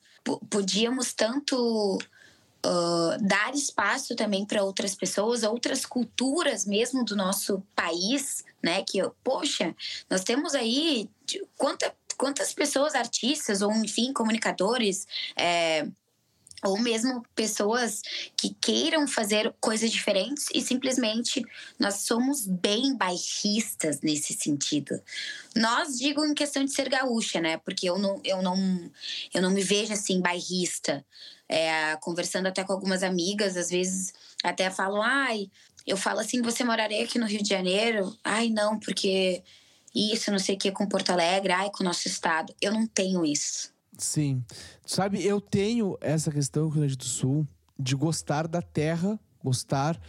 podíamos 0.50 1.13
tanto 1.13 2.00
Uh, 2.65 3.17
dar 3.22 3.54
espaço 3.54 4.15
também 4.15 4.45
para 4.45 4.63
outras 4.63 4.93
pessoas, 4.93 5.43
outras 5.43 5.86
culturas 5.86 6.65
mesmo 6.65 7.06
do 7.06 7.15
nosso 7.15 7.63
país, 7.74 8.43
né? 8.62 8.84
Que, 8.84 9.00
poxa, 9.24 9.74
nós 10.10 10.24
temos 10.24 10.54
aí 10.54 11.10
quanta, 11.56 11.95
quantas 12.17 12.54
pessoas, 12.54 12.95
artistas 12.95 13.62
ou, 13.62 13.72
enfim, 13.72 14.12
comunicadores, 14.12 15.08
é, 15.38 15.88
ou 16.63 16.80
mesmo 16.80 17.24
pessoas 17.36 18.02
que 18.36 18.56
queiram 18.62 19.08
fazer 19.08 19.54
coisas 19.60 19.91
diferentes 19.91 20.45
e 20.54 20.62
simplesmente 20.62 21.43
nós 21.78 22.02
somos 22.02 22.45
bem 22.45 22.95
bairristas 22.95 24.02
nesse 24.02 24.34
sentido. 24.34 25.02
Nós 25.56 25.98
digo 25.98 26.26
em 26.26 26.34
questão 26.34 26.63
de 26.63 26.74
ser 26.74 26.89
gaúcha, 26.89 27.39
né? 27.39 27.58
Porque 27.58 27.89
eu 27.89 27.98
não, 27.98 28.19
eu 28.24 28.41
não, 28.41 28.91
eu 29.34 29.41
não 29.41 29.52
me 29.52 29.63
vejo 29.63 29.93
assim 29.93 30.22
bairrista 30.22 31.06
é, 31.48 31.95
conversando 31.98 32.48
até 32.48 32.63
com 32.63 32.74
algumas 32.74 33.02
amigas, 33.02 33.58
às 33.58 33.69
vezes 33.69 34.13
até 34.43 34.69
falam, 34.69 35.02
ai, 35.02 35.50
eu 35.86 35.98
falo 35.98 36.19
assim, 36.19 36.41
você 36.41 36.63
moraria 36.63 37.04
aqui 37.04 37.17
no 37.17 37.26
Rio 37.26 37.41
de 37.41 37.50
Janeiro? 37.50 38.15
Ai, 38.24 38.50
não, 38.50 38.80
porque 38.80 39.43
isso, 39.93 40.32
não 40.32 40.39
sei 40.39 40.56
o 40.56 40.58
que, 40.58 40.72
com 40.72 40.88
Porto 40.88 41.10
Alegre, 41.10 41.52
ai, 41.52 41.69
com 41.72 41.84
o 41.84 41.86
nosso 41.86 42.08
estado. 42.08 42.54
Eu 42.62 42.72
não 42.72 42.86
tenho 42.86 43.26
isso. 43.26 43.74
Sim. 43.99 44.43
Sabe, 44.85 45.23
eu 45.23 45.39
tenho 45.39 45.97
essa 46.01 46.31
questão 46.31 46.63
no 46.63 46.69
Rio 46.69 46.79
Grande 46.79 46.97
do 46.97 47.03
Sul 47.03 47.47
de 47.77 47.95
gostar 47.95 48.47
da 48.47 48.62
terra, 48.62 49.19
gostar 49.43 49.99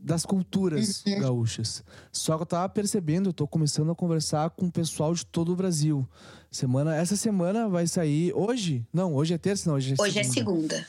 das 0.00 0.26
culturas 0.26 1.02
gaúchas. 1.18 1.82
Só 2.12 2.36
que 2.36 2.42
eu 2.42 2.46
tava 2.46 2.68
percebendo, 2.68 3.30
eu 3.30 3.32
tô 3.32 3.46
começando 3.46 3.90
a 3.90 3.94
conversar 3.94 4.50
com 4.50 4.66
o 4.66 4.70
pessoal 4.72 5.14
de 5.14 5.24
todo 5.24 5.52
o 5.52 5.56
Brasil. 5.56 6.06
Semana, 6.50 6.94
essa 6.94 7.16
semana 7.16 7.68
vai 7.68 7.86
sair 7.86 8.32
hoje? 8.34 8.86
Não, 8.92 9.14
hoje 9.14 9.32
é 9.34 9.38
terça, 9.38 9.68
não, 9.68 9.76
hoje 9.76 9.94
é 9.98 10.02
Hoje 10.02 10.12
segunda. 10.12 10.28
é 10.28 10.32
segunda. 10.32 10.86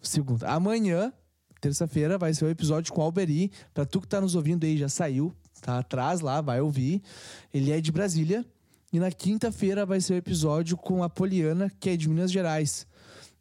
Segunda. 0.00 0.48
Amanhã, 0.48 1.12
terça-feira, 1.60 2.16
vai 2.16 2.32
ser 2.32 2.46
o 2.46 2.48
episódio 2.50 2.92
com 2.92 3.00
o 3.02 3.04
Alberi. 3.04 3.52
Pra 3.74 3.84
tu 3.84 4.00
que 4.00 4.08
tá 4.08 4.20
nos 4.20 4.34
ouvindo 4.34 4.64
aí, 4.64 4.78
já 4.78 4.88
saiu, 4.88 5.34
tá 5.60 5.78
atrás 5.78 6.20
lá, 6.20 6.40
vai 6.40 6.60
ouvir. 6.60 7.02
Ele 7.52 7.70
é 7.70 7.80
de 7.80 7.92
Brasília. 7.92 8.46
E 8.92 8.98
na 8.98 9.10
quinta-feira 9.10 9.84
vai 9.84 10.00
ser 10.00 10.14
o 10.14 10.16
episódio 10.16 10.76
com 10.76 11.02
a 11.02 11.10
Poliana, 11.10 11.70
que 11.78 11.90
é 11.90 11.96
de 11.96 12.08
Minas 12.08 12.32
Gerais. 12.32 12.86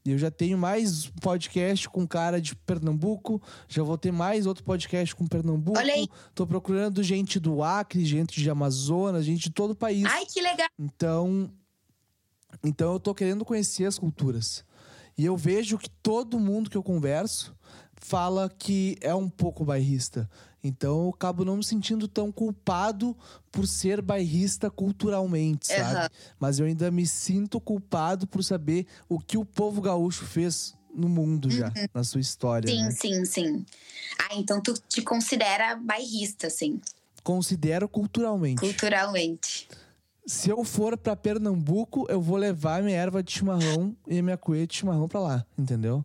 Eu 0.06 0.18
já 0.18 0.32
tenho 0.32 0.58
mais 0.58 1.08
podcast 1.22 1.90
com 1.90 2.08
cara 2.08 2.40
de 2.40 2.56
Pernambuco, 2.56 3.42
já 3.68 3.84
vou 3.84 3.98
ter 3.98 4.12
mais 4.12 4.46
outro 4.46 4.64
podcast 4.64 5.14
com 5.14 5.28
Pernambuco. 5.28 5.78
Olha 5.78 5.94
aí. 5.94 6.08
Tô 6.34 6.48
procurando 6.48 7.04
gente 7.04 7.40
do 7.40 7.62
Acre, 7.62 8.06
gente 8.06 8.42
de 8.42 8.50
Amazonas, 8.50 9.26
gente 9.26 9.44
de 9.44 9.50
todo 9.50 9.72
o 9.72 9.76
país. 9.76 10.06
Ai, 10.06 10.26
que 10.26 10.42
legal. 10.42 10.70
Então, 10.80 11.52
então 12.64 12.94
eu 12.94 13.00
tô 13.00 13.14
querendo 13.14 13.44
conhecer 13.44 13.86
as 13.86 14.00
culturas. 14.00 14.64
E 15.18 15.26
eu 15.26 15.36
vejo 15.36 15.78
que 15.78 15.90
todo 15.90 16.40
mundo 16.40 16.70
que 16.70 16.78
eu 16.78 16.84
converso 16.84 17.54
fala 17.96 18.50
que 18.50 18.98
é 19.02 19.14
um 19.14 19.28
pouco 19.28 19.66
bairrista. 19.66 20.30
Então 20.64 21.04
eu 21.04 21.10
acabo 21.10 21.46
não 21.46 21.58
me 21.58 21.64
sentindo 21.64 22.08
tão 22.08 22.32
culpado 22.32 23.16
por 23.52 23.68
ser 23.68 24.02
bairrista 24.02 24.70
culturalmente, 24.70 25.68
sabe? 25.68 26.06
Uhum. 26.06 26.10
Mas 26.40 26.60
eu 26.60 26.66
ainda 26.66 26.90
me 26.92 27.06
sinto 27.06 27.60
culpado 27.60 28.28
por 28.28 28.44
saber 28.44 28.86
o 29.08 29.20
que 29.20 29.38
o 29.38 29.46
povo 29.46 29.82
gaúcho 29.82 30.26
fez 30.26 30.76
no 30.94 31.08
mundo 31.08 31.50
já, 31.50 31.68
uhum. 31.68 31.88
na 31.94 32.04
sua 32.04 32.20
história. 32.20 32.70
Sim, 32.70 32.84
né? 32.84 32.92
sim, 32.92 33.26
sim. 33.26 33.66
Ah, 34.18 34.36
então 34.36 34.62
tu 34.62 34.74
te 34.74 35.02
considera 35.02 35.76
bairrista, 35.76 36.50
sim. 36.50 36.82
Considero 37.24 37.88
culturalmente. 37.88 38.60
Culturalmente. 38.60 39.68
Se 40.26 40.50
eu 40.50 40.64
for 40.66 40.98
para 40.98 41.16
Pernambuco, 41.16 42.06
eu 42.10 42.20
vou 42.20 42.36
levar 42.36 42.84
minha 42.84 42.98
erva 42.98 43.24
de 43.24 43.32
chimarrão 43.32 43.96
e 44.08 44.22
minha 44.22 44.38
cuia 44.38 44.68
de 44.68 44.76
chimarrão 44.76 45.08
para 45.08 45.20
lá, 45.20 45.46
entendeu? 45.58 46.04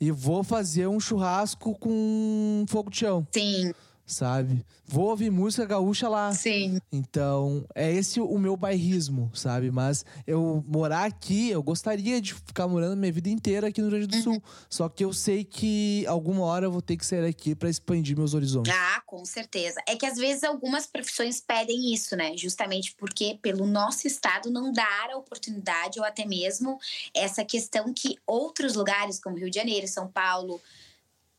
E 0.00 0.10
vou 0.10 0.44
fazer 0.44 0.86
um 0.86 1.00
churrasco 1.00 1.76
com 1.78 2.64
fogo 2.68 2.90
de 2.90 2.98
chão. 2.98 3.26
Sim 3.32 3.72
sabe? 4.06 4.64
Vou 4.86 5.10
ouvir 5.10 5.30
música 5.30 5.66
gaúcha 5.66 6.08
lá. 6.08 6.32
Sim. 6.32 6.78
Então, 6.92 7.66
é 7.74 7.92
esse 7.92 8.20
o 8.20 8.38
meu 8.38 8.56
bairrismo, 8.56 9.30
sabe? 9.34 9.70
Mas 9.70 10.04
eu 10.26 10.64
morar 10.66 11.04
aqui, 11.04 11.50
eu 11.50 11.60
gostaria 11.62 12.20
de 12.20 12.32
ficar 12.32 12.68
morando 12.68 12.96
minha 12.96 13.10
vida 13.10 13.28
inteira 13.28 13.66
aqui 13.66 13.82
no 13.82 13.88
Rio 13.88 13.98
Grande 13.98 14.16
do 14.16 14.22
Sul. 14.22 14.34
Uhum. 14.34 14.42
Só 14.70 14.88
que 14.88 15.04
eu 15.04 15.12
sei 15.12 15.42
que 15.42 16.06
alguma 16.06 16.44
hora 16.44 16.66
eu 16.66 16.70
vou 16.70 16.80
ter 16.80 16.96
que 16.96 17.04
sair 17.04 17.26
aqui 17.26 17.54
para 17.54 17.68
expandir 17.68 18.16
meus 18.16 18.32
horizontes. 18.32 18.72
Ah, 18.72 19.02
com 19.04 19.24
certeza. 19.24 19.80
É 19.88 19.96
que 19.96 20.06
às 20.06 20.16
vezes 20.16 20.44
algumas 20.44 20.86
profissões 20.86 21.40
pedem 21.40 21.92
isso, 21.92 22.14
né? 22.14 22.36
Justamente 22.36 22.94
porque 22.96 23.38
pelo 23.42 23.66
nosso 23.66 24.06
estado 24.06 24.50
não 24.50 24.72
dar 24.72 25.10
a 25.10 25.16
oportunidade 25.16 25.98
ou 25.98 26.04
até 26.04 26.24
mesmo 26.24 26.78
essa 27.12 27.44
questão 27.44 27.92
que 27.92 28.16
outros 28.24 28.74
lugares, 28.74 29.18
como 29.18 29.36
Rio 29.36 29.50
de 29.50 29.56
Janeiro, 29.56 29.88
São 29.88 30.06
Paulo, 30.06 30.60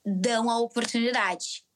dão 0.05 0.49
a 0.49 0.59
oportunidade. 0.59 1.66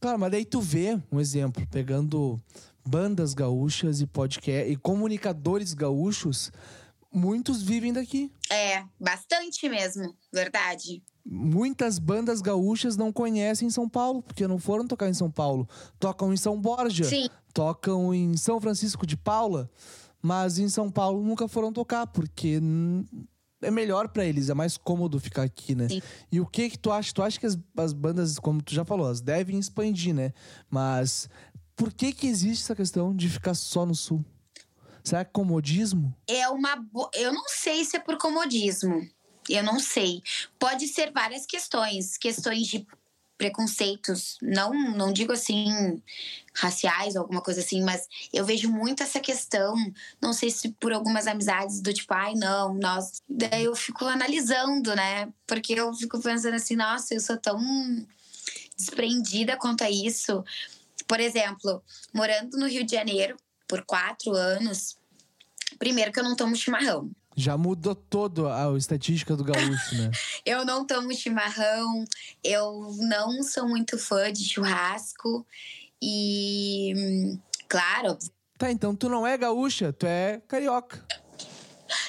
Claro, 0.00 0.18
mas 0.18 0.30
daí 0.30 0.44
tu 0.44 0.60
vê 0.60 1.00
um 1.10 1.18
exemplo, 1.18 1.66
pegando 1.68 2.40
bandas 2.86 3.34
gaúchas 3.34 4.00
e 4.00 4.06
podcast 4.06 4.70
e 4.70 4.76
comunicadores 4.76 5.74
gaúchos, 5.74 6.50
muitos 7.12 7.62
vivem 7.62 7.92
daqui. 7.92 8.32
É, 8.50 8.84
bastante 8.98 9.68
mesmo, 9.68 10.14
verdade. 10.32 11.02
Muitas 11.24 11.98
bandas 11.98 12.40
gaúchas 12.40 12.96
não 12.96 13.12
conhecem 13.12 13.68
São 13.68 13.88
Paulo, 13.88 14.22
porque 14.22 14.46
não 14.46 14.58
foram 14.58 14.86
tocar 14.86 15.08
em 15.08 15.14
São 15.14 15.30
Paulo. 15.30 15.68
Tocam 15.98 16.32
em 16.32 16.36
São 16.36 16.58
Borja, 16.60 17.04
Sim. 17.04 17.28
tocam 17.52 18.14
em 18.14 18.36
São 18.36 18.60
Francisco 18.60 19.06
de 19.06 19.16
Paula, 19.16 19.70
mas 20.22 20.58
em 20.58 20.68
São 20.68 20.90
Paulo 20.90 21.22
nunca 21.22 21.46
foram 21.46 21.72
tocar, 21.72 22.06
porque 22.06 22.58
é 23.62 23.70
melhor 23.70 24.08
para 24.08 24.24
eles, 24.24 24.48
é 24.48 24.54
mais 24.54 24.76
cômodo 24.76 25.18
ficar 25.18 25.42
aqui, 25.42 25.74
né? 25.74 25.88
Sim. 25.88 26.02
E 26.30 26.40
o 26.40 26.46
que 26.46 26.70
que 26.70 26.78
tu 26.78 26.90
acha? 26.90 27.12
Tu 27.12 27.22
acha 27.22 27.40
que 27.40 27.46
as, 27.46 27.58
as 27.76 27.92
bandas, 27.92 28.38
como 28.38 28.62
tu 28.62 28.74
já 28.74 28.84
falou, 28.84 29.06
elas 29.06 29.20
devem 29.20 29.58
expandir, 29.58 30.14
né? 30.14 30.32
Mas 30.70 31.28
por 31.76 31.92
que 31.92 32.12
que 32.12 32.26
existe 32.26 32.64
essa 32.64 32.74
questão 32.74 33.14
de 33.14 33.28
ficar 33.28 33.54
só 33.54 33.84
no 33.84 33.94
sul? 33.94 34.24
Será 35.02 35.24
que 35.24 35.30
é 35.30 35.32
comodismo? 35.32 36.14
É 36.26 36.48
uma 36.48 36.76
bo... 36.76 37.10
eu 37.14 37.32
não 37.32 37.44
sei 37.48 37.84
se 37.84 37.96
é 37.96 38.00
por 38.00 38.18
comodismo. 38.18 39.08
Eu 39.48 39.62
não 39.62 39.80
sei. 39.80 40.22
Pode 40.58 40.86
ser 40.88 41.10
várias 41.12 41.46
questões, 41.46 42.18
questões 42.18 42.66
de 42.66 42.86
preconceitos, 43.38 44.36
não 44.42 44.72
não 44.96 45.12
digo 45.12 45.32
assim 45.32 46.02
raciais 46.52 47.14
ou 47.14 47.22
alguma 47.22 47.40
coisa 47.40 47.60
assim, 47.60 47.82
mas 47.82 48.08
eu 48.32 48.44
vejo 48.44 48.68
muito 48.68 49.02
essa 49.02 49.20
questão, 49.20 49.74
não 50.20 50.32
sei 50.32 50.50
se 50.50 50.70
por 50.72 50.92
algumas 50.92 51.28
amizades 51.28 51.80
do 51.80 51.94
tipo, 51.94 52.12
ai 52.12 52.34
não, 52.34 52.74
nós, 52.74 53.22
daí 53.28 53.64
eu 53.64 53.76
fico 53.76 54.04
analisando, 54.04 54.94
né? 54.96 55.32
Porque 55.46 55.74
eu 55.74 55.94
fico 55.94 56.20
pensando 56.20 56.54
assim, 56.54 56.74
nossa, 56.74 57.14
eu 57.14 57.20
sou 57.20 57.36
tão 57.36 57.56
desprendida 58.76 59.56
quanto 59.56 59.84
a 59.84 59.90
isso. 59.90 60.44
Por 61.06 61.20
exemplo, 61.20 61.82
morando 62.12 62.58
no 62.58 62.66
Rio 62.66 62.84
de 62.84 62.92
Janeiro 62.92 63.36
por 63.68 63.84
quatro 63.84 64.32
anos, 64.32 64.96
primeiro 65.78 66.12
que 66.12 66.18
eu 66.18 66.24
não 66.24 66.34
tomo 66.34 66.56
chimarrão. 66.56 67.08
Já 67.38 67.56
mudou 67.56 67.94
todo 67.94 68.48
a 68.48 68.76
estatística 68.76 69.36
do 69.36 69.44
gaúcho, 69.44 69.94
né? 69.94 70.10
eu 70.44 70.64
não 70.64 70.84
tomo 70.84 71.14
chimarrão, 71.14 72.04
eu 72.42 72.96
não 72.98 73.44
sou 73.44 73.68
muito 73.68 73.96
fã 73.96 74.32
de 74.32 74.42
churrasco 74.44 75.46
e, 76.02 77.38
claro. 77.68 78.18
Tá, 78.58 78.72
então 78.72 78.96
tu 78.96 79.08
não 79.08 79.24
é 79.24 79.38
gaúcha, 79.38 79.92
tu 79.92 80.04
é 80.04 80.42
carioca. 80.48 81.06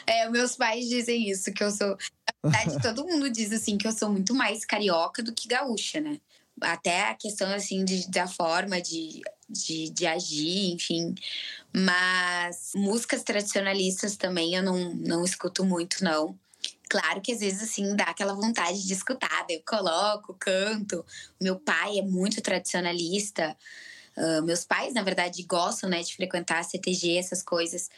É, 0.08 0.28
meus 0.32 0.56
pais 0.56 0.90
dizem 0.90 1.30
isso, 1.30 1.54
que 1.54 1.64
eu 1.64 1.70
sou. 1.70 1.96
Na 2.44 2.50
verdade, 2.50 2.82
todo 2.82 3.06
mundo 3.06 3.30
diz 3.30 3.54
assim 3.54 3.78
que 3.78 3.88
eu 3.88 3.92
sou 3.92 4.10
muito 4.10 4.34
mais 4.34 4.66
carioca 4.66 5.22
do 5.22 5.32
que 5.32 5.48
gaúcha, 5.48 6.02
né? 6.02 6.20
Até 6.60 7.04
a 7.04 7.14
questão 7.14 7.54
assim 7.54 7.86
de, 7.86 8.10
da 8.10 8.28
forma 8.28 8.82
de, 8.82 9.22
de, 9.50 9.90
de 9.90 10.06
agir, 10.06 10.74
enfim. 10.74 11.16
Mas 11.74 12.72
músicas 12.76 13.24
tradicionalistas 13.24 14.16
também 14.16 14.56
eu 14.56 14.64
não, 14.64 14.94
não 14.94 15.24
escuto 15.24 15.66
muito, 15.66 16.04
não. 16.04 16.38
Claro 16.90 17.22
que 17.22 17.32
às 17.32 17.40
vezes, 17.40 17.62
assim, 17.62 17.96
dá 17.96 18.06
aquela 18.06 18.34
vontade 18.34 18.86
de 18.86 18.94
escutar. 18.94 19.46
eu 19.50 19.62
coloco, 19.66 20.36
canto. 20.40 21.06
Meu 21.40 21.60
pai 21.60 22.00
é 22.00 22.02
muito 22.02 22.42
tradicionalista. 22.42 23.56
Uh, 24.18 24.42
meus 24.44 24.66
pais, 24.66 24.94
na 24.94 25.04
verdade, 25.04 25.44
gostam, 25.44 25.90
né, 25.90 26.02
de 26.02 26.16
frequentar 26.16 26.60
a 26.60 26.64
CTG, 26.64 27.18
essas 27.18 27.44
coisas. 27.44 27.90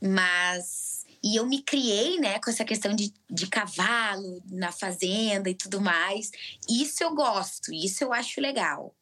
Mas... 0.00 1.04
E 1.22 1.36
eu 1.36 1.46
me 1.46 1.62
criei, 1.62 2.18
né, 2.18 2.38
com 2.38 2.50
essa 2.50 2.66
questão 2.66 2.94
de, 2.94 3.12
de 3.30 3.46
cavalo 3.46 4.42
na 4.50 4.70
fazenda 4.70 5.48
e 5.48 5.54
tudo 5.54 5.80
mais. 5.80 6.30
Isso 6.68 7.02
eu 7.02 7.14
gosto, 7.14 7.72
isso 7.72 8.04
eu 8.04 8.12
acho 8.12 8.42
legal. 8.42 8.94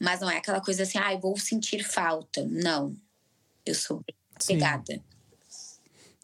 Mas 0.00 0.20
não 0.20 0.30
é 0.30 0.38
aquela 0.38 0.60
coisa 0.60 0.84
assim, 0.84 0.98
ah, 0.98 1.16
vou 1.16 1.36
sentir 1.36 1.82
falta. 1.82 2.46
Não. 2.46 2.96
Eu 3.64 3.74
sou 3.74 4.02
pegada. 4.46 5.02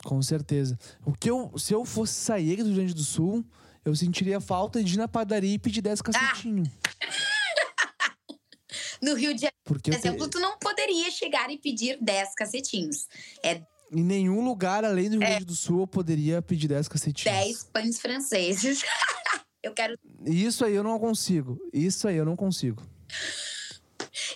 Com 0.04 0.22
certeza. 0.22 0.78
O 1.04 1.12
que 1.12 1.30
eu, 1.30 1.52
se 1.58 1.72
eu 1.72 1.84
fosse 1.84 2.14
sair 2.14 2.56
do 2.58 2.64
Rio 2.64 2.74
Grande 2.76 2.94
do 2.94 3.02
Sul, 3.04 3.44
eu 3.84 3.94
sentiria 3.96 4.40
falta 4.40 4.82
de 4.82 4.94
ir 4.94 4.98
na 4.98 5.08
padaria 5.08 5.54
e 5.54 5.58
pedir 5.58 5.80
10 5.80 6.02
cacetinhos. 6.02 6.68
Ah! 7.00 7.04
no 9.02 9.14
Rio 9.14 9.34
de 9.34 9.40
Janeiro, 9.40 9.56
Porque 9.64 9.90
por 9.90 9.98
exemplo, 9.98 10.28
te... 10.28 10.32
tu 10.32 10.40
não 10.40 10.58
poderia 10.58 11.10
chegar 11.10 11.50
e 11.50 11.58
pedir 11.58 11.98
10 12.00 12.34
cacetinhos. 12.34 13.06
É 13.42 13.62
em 13.92 14.02
nenhum 14.02 14.44
lugar 14.44 14.84
além 14.84 15.08
do 15.08 15.18
Rio 15.18 15.24
é. 15.24 15.30
Grande 15.30 15.44
do 15.44 15.54
Sul 15.54 15.80
eu 15.80 15.86
poderia 15.86 16.42
pedir 16.42 16.68
10 16.68 16.88
cacetinhos. 16.88 17.38
10 17.38 17.64
pães 17.64 18.00
franceses. 18.00 18.82
eu 19.62 19.72
quero. 19.72 19.96
Isso 20.24 20.64
aí 20.64 20.74
eu 20.74 20.82
não 20.82 20.98
consigo. 20.98 21.58
Isso 21.72 22.08
aí 22.08 22.16
eu 22.16 22.24
não 22.24 22.36
consigo. 22.36 22.82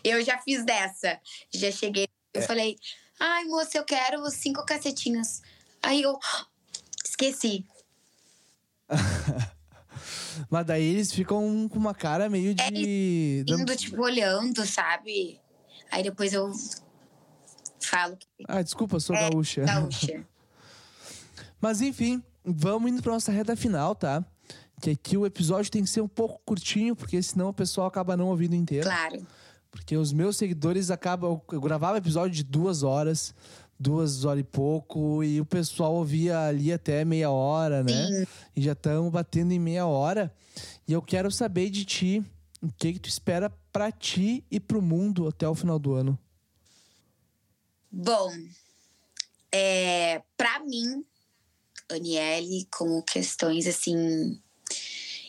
Eu 0.02 0.22
já 0.24 0.38
fiz 0.38 0.64
dessa. 0.64 1.20
Já 1.52 1.70
cheguei. 1.70 2.08
Eu 2.34 2.42
é. 2.42 2.46
falei, 2.46 2.76
ai, 3.18 3.44
moça, 3.44 3.78
eu 3.78 3.84
quero 3.84 4.28
cinco 4.30 4.64
cacetinhos. 4.64 5.42
Aí 5.82 6.02
eu 6.02 6.18
esqueci. 7.04 7.64
Mas 10.48 10.66
daí 10.66 10.84
eles 10.84 11.12
ficam 11.12 11.68
com 11.68 11.78
uma 11.78 11.94
cara 11.94 12.28
meio 12.28 12.54
de. 12.54 12.62
É, 12.62 13.52
indo, 13.52 13.76
tipo, 13.76 14.00
olhando, 14.02 14.64
sabe? 14.64 15.40
Aí 15.90 16.02
depois 16.02 16.32
eu 16.32 16.52
falo. 17.80 18.16
Que... 18.16 18.26
Ah, 18.46 18.62
desculpa, 18.62 19.00
sou 19.00 19.16
é, 19.16 19.28
gaúcha. 19.28 19.64
Gaúcha. 19.64 20.24
Mas 21.61 21.80
enfim, 21.80 22.22
vamos 22.44 22.90
indo 22.90 23.02
pra 23.02 23.12
nossa 23.12 23.32
reta 23.32 23.56
final, 23.56 23.94
tá? 23.94 24.24
Que 24.80 24.90
aqui 24.90 25.16
o 25.16 25.26
episódio 25.26 25.70
tem 25.70 25.82
que 25.82 25.90
ser 25.90 26.00
um 26.00 26.08
pouco 26.08 26.40
curtinho, 26.44 26.94
porque 26.94 27.20
senão 27.20 27.48
o 27.48 27.52
pessoal 27.52 27.88
acaba 27.88 28.16
não 28.16 28.28
ouvindo 28.28 28.54
inteiro. 28.54 28.87
Claro. 28.87 29.26
Porque 29.70 29.96
os 29.96 30.12
meus 30.12 30.37
seguidores 30.37 30.90
acabam. 30.90 31.40
Eu 31.52 31.61
gravava 31.61 31.98
episódio 31.98 32.35
de 32.35 32.42
duas 32.42 32.83
horas, 32.83 33.35
duas 33.78 34.24
horas 34.24 34.40
e 34.40 34.44
pouco, 34.44 35.22
e 35.22 35.40
o 35.40 35.46
pessoal 35.46 35.94
ouvia 35.94 36.46
ali 36.46 36.72
até 36.72 37.04
meia 37.04 37.31
hora, 37.31 37.83
né? 37.83 38.07
Sim. 38.07 38.26
E 38.57 38.62
já 38.62 38.72
estamos 38.72 39.12
batendo 39.12 39.52
em 39.52 39.59
meia 39.59 39.87
hora. 39.87 40.35
E 40.87 40.92
eu 40.92 41.02
quero 41.02 41.31
saber 41.31 41.70
de 41.70 41.85
ti 41.85 42.24
o 42.62 42.72
que, 42.72 42.94
que 42.94 42.98
tu 42.98 43.09
espera 43.09 43.50
para 43.72 43.92
ti 43.92 44.44
e 44.50 44.59
pro 44.59 44.83
mundo 44.83 45.28
até 45.28 45.48
o 45.48 45.54
final 45.54 45.78
do 45.78 45.94
ano. 45.94 46.18
Bom, 47.90 48.31
é, 49.52 50.22
para 50.37 50.61
mim, 50.61 51.04
Aniele, 51.90 52.66
com 52.70 53.00
questões 53.02 53.66
assim. 53.66 54.40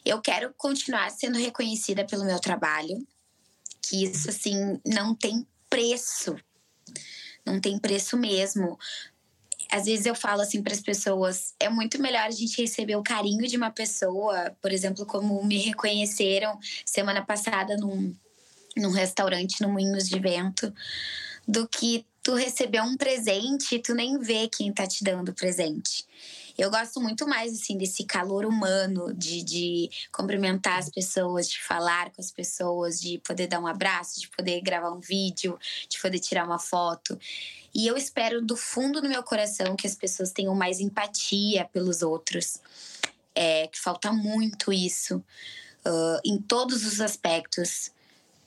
Eu 0.04 0.22
quero 0.22 0.54
continuar 0.58 1.12
sendo 1.12 1.38
reconhecida 1.38 2.06
pelo 2.06 2.26
meu 2.26 2.40
trabalho 2.40 3.06
que 3.82 4.04
isso 4.04 4.30
assim 4.30 4.80
não 4.86 5.16
tem 5.16 5.46
preço. 5.70 6.36
Não 7.46 7.60
tem 7.60 7.78
preço 7.78 8.18
mesmo. 8.18 8.78
Às 9.72 9.86
vezes 9.86 10.06
eu 10.06 10.16
falo 10.16 10.42
assim 10.42 10.64
para 10.64 10.74
as 10.74 10.82
pessoas, 10.82 11.54
é 11.60 11.70
muito 11.70 12.02
melhor 12.02 12.24
a 12.24 12.32
gente 12.32 12.60
receber 12.60 12.96
o 12.96 13.04
carinho 13.04 13.48
de 13.48 13.56
uma 13.56 13.70
pessoa, 13.70 14.56
por 14.62 14.72
exemplo, 14.72 15.06
como 15.06 15.44
me 15.46 15.58
reconheceram 15.58 16.58
semana 16.84 17.24
passada 17.24 17.78
num, 17.78 18.16
num 18.76 18.92
restaurante 18.92 19.62
no 19.62 19.70
Moinhos 19.70 20.10
de 20.10 20.20
Vento, 20.20 20.74
do 21.48 21.68
que 21.68 22.06
tu 22.24 22.34
receber 22.34 22.82
um 22.82 22.98
presente 22.98 23.76
e 23.76 23.80
tu 23.80 23.94
nem 23.94 24.18
vê 24.18 24.48
quem 24.48 24.74
tá 24.74 24.88
te 24.88 25.04
dando 25.04 25.30
o 25.30 25.36
presente. 25.36 26.06
Eu 26.60 26.70
gosto 26.70 27.00
muito 27.00 27.26
mais, 27.26 27.54
assim, 27.54 27.78
desse 27.78 28.04
calor 28.04 28.46
humano, 28.46 29.14
de, 29.14 29.42
de 29.44 29.90
cumprimentar 30.12 30.78
as 30.78 30.90
pessoas, 30.90 31.48
de 31.48 31.64
falar 31.64 32.12
com 32.12 32.22
as 32.22 32.32
pessoas, 32.32 33.00
de 33.00 33.18
poder 33.20 33.48
dar 33.48 33.62
um 33.62 33.66
abraço, 33.66 34.20
de 34.20 34.28
poder 34.28 34.60
gravar 34.60 34.92
um 34.92 35.00
vídeo, 35.00 35.58
de 35.88 35.98
poder 36.02 36.20
tirar 36.20 36.46
uma 36.46 36.60
foto. 36.60 37.18
E 37.74 37.88
eu 37.88 37.96
espero 37.96 38.42
do 38.42 38.58
fundo 38.58 39.00
do 39.00 39.08
meu 39.08 39.24
coração 39.24 39.74
que 39.78 39.88
as 39.88 39.96
pessoas 39.96 40.34
tenham 40.34 40.54
mais 40.54 40.82
empatia 40.82 41.64
pelos 41.72 42.02
outros. 42.02 42.60
É, 43.34 43.68
que 43.68 43.80
falta 43.80 44.12
muito 44.12 44.74
isso 44.74 45.24
uh, 45.86 46.20
em 46.26 46.42
todos 46.42 46.86
os 46.86 47.00
aspectos, 47.00 47.90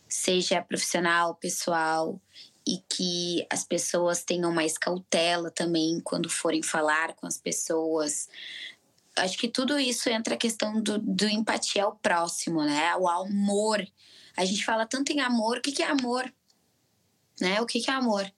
seja 0.07 0.61
profissional, 0.61 1.35
pessoal, 1.37 2.21
e 2.67 2.79
que 2.89 3.47
as 3.51 3.65
pessoas 3.65 4.23
tenham 4.23 4.53
mais 4.53 4.79
cautela 4.79 5.51
também 5.51 6.01
quando 6.01 6.29
forem 6.29 6.63
falar 6.63 7.15
com 7.15 7.27
as 7.27 7.39
pessoas. 7.39 8.29
Acho 9.17 9.37
que 9.37 9.49
tudo 9.49 9.79
isso 9.79 10.09
entra 10.09 10.35
a 10.35 10.39
questão 10.39 10.81
do, 10.81 10.99
do 10.99 11.27
empatia 11.27 11.85
ao 11.85 11.97
próximo, 11.97 12.63
né? 12.63 12.97
O 12.97 13.09
amor. 13.09 13.87
A 14.37 14.45
gente 14.45 14.65
fala 14.65 14.87
tanto 14.87 15.13
em 15.13 15.21
amor, 15.21 15.59
o 15.59 15.61
que, 15.61 15.73
que 15.73 15.83
é 15.83 15.91
amor? 15.91 16.33
Né? 17.41 17.61
O 17.61 17.67
que, 17.67 17.81
que 17.81 17.91
é 17.91 17.95
amor? 17.95 18.31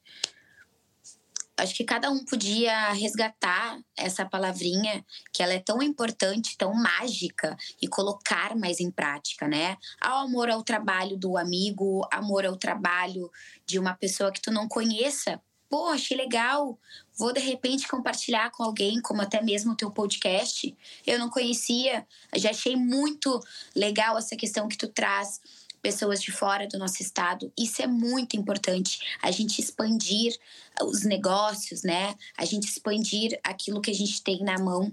Acho 1.57 1.75
que 1.75 1.85
cada 1.85 2.11
um 2.11 2.25
podia 2.25 2.93
resgatar 2.93 3.79
essa 3.97 4.25
palavrinha 4.25 5.05
que 5.33 5.43
ela 5.43 5.53
é 5.53 5.61
tão 5.61 5.83
importante, 5.83 6.57
tão 6.57 6.75
mágica 6.75 7.57
e 7.81 7.87
colocar 7.87 8.57
mais 8.57 8.81
em 8.81 8.91
prática, 8.91 9.47
né? 9.47 9.77
Ao 10.01 10.27
amor 10.27 10.51
ao 10.51 10.63
trabalho 10.63 11.17
do 11.17 11.37
amigo, 11.37 12.07
amor 12.13 12.45
ao 12.45 12.57
trabalho 12.57 13.31
de 13.67 13.79
uma 13.79 13.95
pessoa 13.95 14.33
que 14.33 14.41
tu 14.41 14.51
não 14.51 14.69
conheça. 14.69 15.41
Pô, 15.69 15.87
achei 15.89 16.17
legal. 16.17 16.79
Vou 17.17 17.33
de 17.33 17.41
repente 17.41 17.89
compartilhar 17.89 18.51
com 18.51 18.63
alguém, 18.63 19.01
como 19.01 19.23
até 19.23 19.43
mesmo 19.43 19.73
o 19.73 19.77
teu 19.77 19.91
podcast. 19.91 20.77
Eu 21.07 21.19
não 21.19 21.31
conhecia, 21.31 22.07
já 22.37 22.51
achei 22.51 22.77
muito 22.77 23.41
legal 23.75 24.19
essa 24.19 24.37
questão 24.37 24.69
que 24.69 24.77
tu 24.77 24.89
traz 24.89 25.41
pessoas 25.85 26.23
de 26.23 26.33
fora 26.33 26.67
do 26.67 26.79
nosso 26.79 27.03
estado. 27.03 27.53
Isso 27.59 27.83
é 27.83 27.87
muito 27.87 28.39
importante, 28.39 29.19
a 29.21 29.31
gente 29.31 29.61
expandir 29.61 30.35
os 30.83 31.05
negócios, 31.05 31.83
né? 31.83 32.15
A 32.37 32.45
gente 32.45 32.69
expandir 32.69 33.39
aquilo 33.43 33.81
que 33.81 33.91
a 33.91 33.95
gente 33.95 34.23
tem 34.23 34.43
na 34.43 34.59
mão 34.59 34.93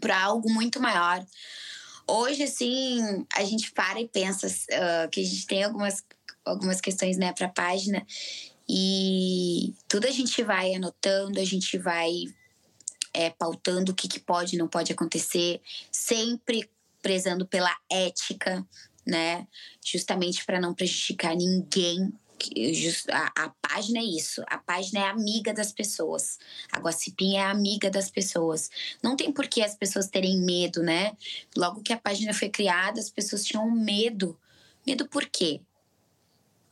para 0.00 0.22
algo 0.22 0.50
muito 0.50 0.80
maior. 0.80 1.24
Hoje, 2.08 2.44
assim, 2.44 3.26
a 3.34 3.44
gente 3.44 3.72
para 3.72 4.00
e 4.00 4.08
pensa 4.08 4.46
uh, 4.46 5.10
que 5.10 5.20
a 5.20 5.24
gente 5.24 5.46
tem 5.46 5.64
algumas, 5.64 6.04
algumas 6.44 6.80
questões 6.80 7.16
né, 7.16 7.32
para 7.32 7.46
a 7.46 7.52
página 7.52 8.06
e 8.68 9.74
tudo 9.88 10.06
a 10.06 10.10
gente 10.10 10.42
vai 10.42 10.74
anotando, 10.74 11.40
a 11.40 11.44
gente 11.44 11.78
vai 11.78 12.12
é, 13.12 13.30
pautando 13.30 13.92
o 13.92 13.94
que, 13.94 14.08
que 14.08 14.20
pode 14.20 14.54
e 14.54 14.58
não 14.58 14.68
pode 14.68 14.92
acontecer, 14.92 15.60
sempre 15.90 16.68
prezando 17.00 17.46
pela 17.46 17.74
ética, 17.90 18.66
né? 19.06 19.46
Justamente 19.84 20.44
para 20.44 20.60
não 20.60 20.74
prejudicar 20.74 21.34
ninguém. 21.36 22.12
A, 23.10 23.44
a, 23.44 23.48
página 23.60 23.98
é 23.98 24.04
isso. 24.04 24.42
A 24.46 24.58
página 24.58 25.00
é 25.00 25.08
amiga 25.08 25.52
das 25.52 25.72
pessoas. 25.72 26.38
A 26.70 26.78
Guacipinha 26.78 27.42
é 27.42 27.44
amiga 27.44 27.90
das 27.90 28.10
pessoas. 28.10 28.70
Não 29.02 29.16
tem 29.16 29.32
por 29.32 29.46
que 29.46 29.62
as 29.62 29.74
pessoas 29.74 30.08
terem 30.08 30.38
medo, 30.38 30.82
né? 30.82 31.16
Logo 31.56 31.82
que 31.82 31.92
a 31.92 31.98
página 31.98 32.32
foi 32.32 32.48
criada, 32.48 33.00
as 33.00 33.10
pessoas 33.10 33.44
tinham 33.44 33.70
medo. 33.70 34.38
Medo 34.86 35.08
por 35.08 35.26
quê? 35.26 35.60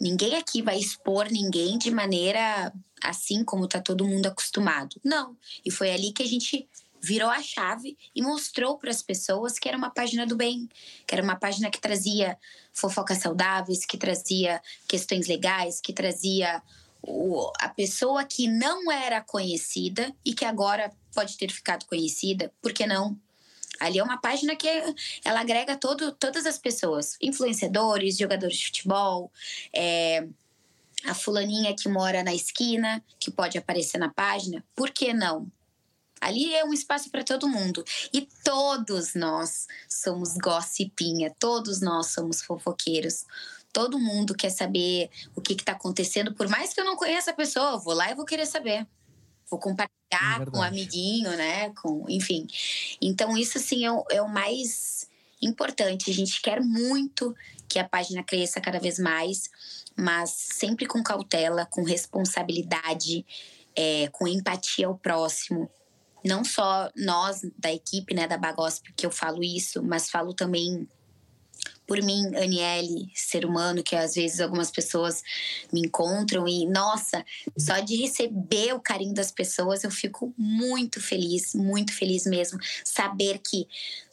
Ninguém 0.00 0.37
aqui 0.37 0.61
vai 0.61 0.79
expor 0.79 1.31
ninguém 1.31 1.79
de 1.79 1.90
maneira 1.90 2.72
assim 3.03 3.44
como 3.44 3.68
tá 3.68 3.81
todo 3.81 4.07
mundo 4.07 4.27
acostumado. 4.27 5.00
Não. 5.05 5.37
E 5.64 5.70
foi 5.70 5.90
ali 5.90 6.12
que 6.12 6.22
a 6.22 6.27
gente 6.27 6.68
virou 7.05 7.29
a 7.29 7.43
chave 7.43 7.97
e 8.14 8.23
mostrou 8.23 8.79
para 8.79 8.90
as 8.90 9.03
pessoas 9.03 9.59
que 9.59 9.69
era 9.69 9.77
uma 9.77 9.90
página 9.90 10.27
do 10.27 10.37
bem, 10.37 10.69
que 11.07 11.14
era 11.14 11.23
uma 11.23 11.37
página 11.37 11.71
que 11.71 11.81
trazia 11.81 12.38
fofocas 12.73 13.19
saudáveis, 13.19 13.85
que 13.85 13.99
trazia 13.99 14.62
questões 14.88 15.27
legais, 15.29 15.81
que 15.81 15.93
trazia 15.93 16.62
o, 17.03 17.53
a 17.61 17.69
pessoa 17.69 18.25
que 18.25 18.49
não 18.49 18.90
era 18.90 19.21
conhecida 19.21 20.14
e 20.25 20.35
que 20.35 20.45
agora 20.45 20.90
pode 21.14 21.37
ter 21.37 21.51
ficado 21.51 21.85
conhecida, 21.85 22.51
por 22.62 22.73
que 22.73 22.87
não? 22.87 23.19
Ali 23.79 23.99
é 23.99 24.03
uma 24.03 24.19
página 24.19 24.57
que 24.57 24.69
ela 25.25 25.40
agrega 25.40 25.77
todo, 25.77 26.12
todas 26.12 26.47
as 26.47 26.59
pessoas, 26.59 27.17
influenciadores, 27.21 28.17
jogadores 28.17 28.57
de 28.57 28.67
futebol, 28.67 29.31
é, 29.75 30.27
a 31.05 31.14
fulaninha 31.14 31.75
que 31.75 31.88
mora 31.88 32.23
na 32.23 32.33
esquina, 32.33 33.05
que 33.21 33.31
pode 33.31 33.59
aparecer 33.59 33.99
na 33.99 34.09
página, 34.09 34.64
por 34.75 34.90
que 34.90 35.12
não? 35.12 35.51
Ali 36.25 36.55
é 36.55 36.65
um 36.65 36.73
espaço 36.73 37.11
para 37.11 37.23
todo 37.23 37.47
mundo. 37.47 37.85
E 38.13 38.27
todos 38.43 39.15
nós 39.15 39.67
somos 39.89 40.35
gossipinha, 40.39 41.35
todos 41.39 41.83
nós 41.83 42.07
somos 42.07 42.41
fofoqueiros. 42.41 43.27
Todo 43.71 43.99
mundo 43.99 44.35
quer 44.35 44.51
saber 44.51 45.11
o 45.37 45.41
que 45.43 45.53
está 45.53 45.73
acontecendo, 45.73 46.33
por 46.33 46.49
mais 46.49 46.73
que 46.73 46.81
eu 46.81 46.85
não 46.85 46.97
conheça 46.97 47.31
a 47.31 47.35
pessoa, 47.35 47.73
eu 47.73 47.81
vou 47.81 47.93
lá 47.93 48.11
e 48.11 48.15
vou 48.15 48.25
querer 48.25 48.47
saber. 48.47 48.87
Vou 49.51 49.61
compartilhar 49.61 50.41
é 50.41 50.47
com 50.47 50.59
um 50.59 50.63
amiguinho, 50.63 51.31
né? 51.37 51.71
Com, 51.71 52.07
enfim. 52.09 52.47
Então, 53.03 53.37
isso 53.37 53.59
assim 53.59 53.85
é 53.85 53.93
o, 53.93 54.05
é 54.11 54.23
o 54.23 54.29
mais 54.29 55.07
importante. 55.43 56.11
A 56.11 56.15
gente 56.15 56.41
quer 56.41 56.61
muito 56.61 57.35
que 57.69 57.79
a 57.79 57.87
página 57.87 58.23
cresça 58.23 58.63
cada 58.63 58.79
vez 58.79 58.99
mais, 58.99 59.51
mas 59.95 60.31
sempre 60.31 60.87
com 60.87 61.03
cautela, 61.03 61.67
com 61.67 61.83
responsabilidade, 61.83 63.27
é, 63.77 64.09
com 64.09 64.27
empatia 64.27 64.87
ao 64.87 64.97
próximo, 64.97 65.69
não 66.25 66.45
só 66.45 66.91
nós 66.97 67.43
da 67.59 67.73
equipe, 67.73 68.15
né, 68.15 68.27
da 68.27 68.39
Bagosp, 68.39 68.93
que 68.97 69.05
eu 69.05 69.11
falo 69.11 69.45
isso, 69.45 69.83
mas 69.83 70.09
falo 70.09 70.33
também 70.33 70.89
por 71.87 72.01
mim, 72.03 72.35
Aniele, 72.37 73.11
ser 73.14 73.44
humano, 73.44 73.83
que 73.83 73.94
às 73.94 74.14
vezes 74.14 74.40
algumas 74.40 74.70
pessoas 74.70 75.23
me 75.73 75.81
encontram 75.81 76.49
e, 76.49 76.66
nossa, 76.66 77.25
só 77.59 77.79
de 77.81 77.97
receber 77.97 78.73
o 78.75 78.81
carinho 78.81 79.14
das 79.14 79.31
pessoas 79.31 79.85
eu 79.85 79.90
fico 79.90 80.33
muito 80.37 81.01
feliz, 81.01 81.55
muito 81.55 81.92
feliz 81.92 82.25
mesmo. 82.27 82.59
Saber 82.85 83.38
que 83.38 83.66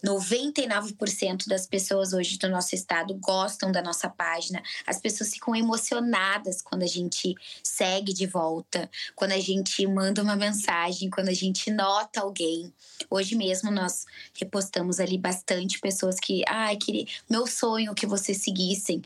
99% 0.05 1.47
das 1.47 1.67
pessoas 1.67 2.13
hoje 2.13 2.37
do 2.37 2.49
nosso 2.49 2.75
estado 2.75 3.13
gostam 3.15 3.71
da 3.71 3.81
nossa 3.81 4.09
página, 4.09 4.61
as 4.85 4.99
pessoas 4.99 5.31
ficam 5.33 5.55
emocionadas 5.55 6.61
quando 6.61 6.83
a 6.83 6.87
gente 6.87 7.35
segue 7.63 8.13
de 8.13 8.25
volta, 8.25 8.89
quando 9.15 9.31
a 9.31 9.39
gente 9.39 9.85
manda 9.87 10.21
uma 10.21 10.35
mensagem, 10.35 11.09
quando 11.09 11.29
a 11.29 11.33
gente 11.33 11.71
nota 11.71 12.21
alguém. 12.21 12.73
Hoje 13.09 13.35
mesmo 13.35 13.71
nós 13.71 14.05
repostamos 14.37 14.99
ali 14.99 15.17
bastante 15.17 15.79
pessoas 15.79 16.17
que, 16.19 16.43
ai, 16.47 16.75
queria, 16.77 17.05
meu 17.29 17.45
sonho 17.61 17.93
que 17.93 18.07
vocês 18.07 18.39
seguissem. 18.39 19.01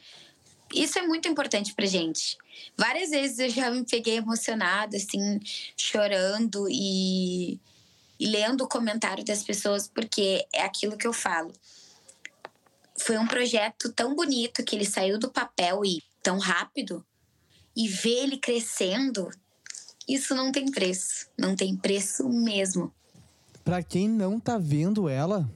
Isso 0.73 0.97
é 0.97 1.01
muito 1.05 1.27
importante 1.27 1.75
pra 1.75 1.85
gente. 1.85 2.37
Várias 2.77 3.09
vezes 3.09 3.39
eu 3.39 3.49
já 3.49 3.69
me 3.69 3.83
peguei 3.85 4.15
emocionada, 4.15 4.97
assim, 4.97 5.39
chorando 5.77 6.67
e, 6.69 7.59
e 8.19 8.25
lendo 8.25 8.63
o 8.63 8.67
comentário 8.67 9.23
das 9.23 9.43
pessoas, 9.43 9.87
porque 9.87 10.47
é 10.53 10.63
aquilo 10.63 10.97
que 10.97 11.05
eu 11.05 11.13
falo. 11.13 11.51
Foi 12.97 13.17
um 13.17 13.27
projeto 13.27 13.91
tão 13.91 14.15
bonito 14.15 14.63
que 14.63 14.75
ele 14.75 14.85
saiu 14.85 15.19
do 15.19 15.29
papel 15.29 15.83
e 15.83 16.01
tão 16.23 16.39
rápido, 16.39 17.05
e 17.75 17.89
ver 17.89 18.23
ele 18.23 18.37
crescendo, 18.37 19.29
isso 20.07 20.33
não 20.33 20.51
tem 20.51 20.71
preço. 20.71 21.27
Não 21.37 21.55
tem 21.55 21.75
preço 21.75 22.27
mesmo. 22.29 22.91
Para 23.63 23.83
quem 23.83 24.07
não 24.07 24.39
tá 24.39 24.57
vendo 24.57 25.09
ela, 25.09 25.49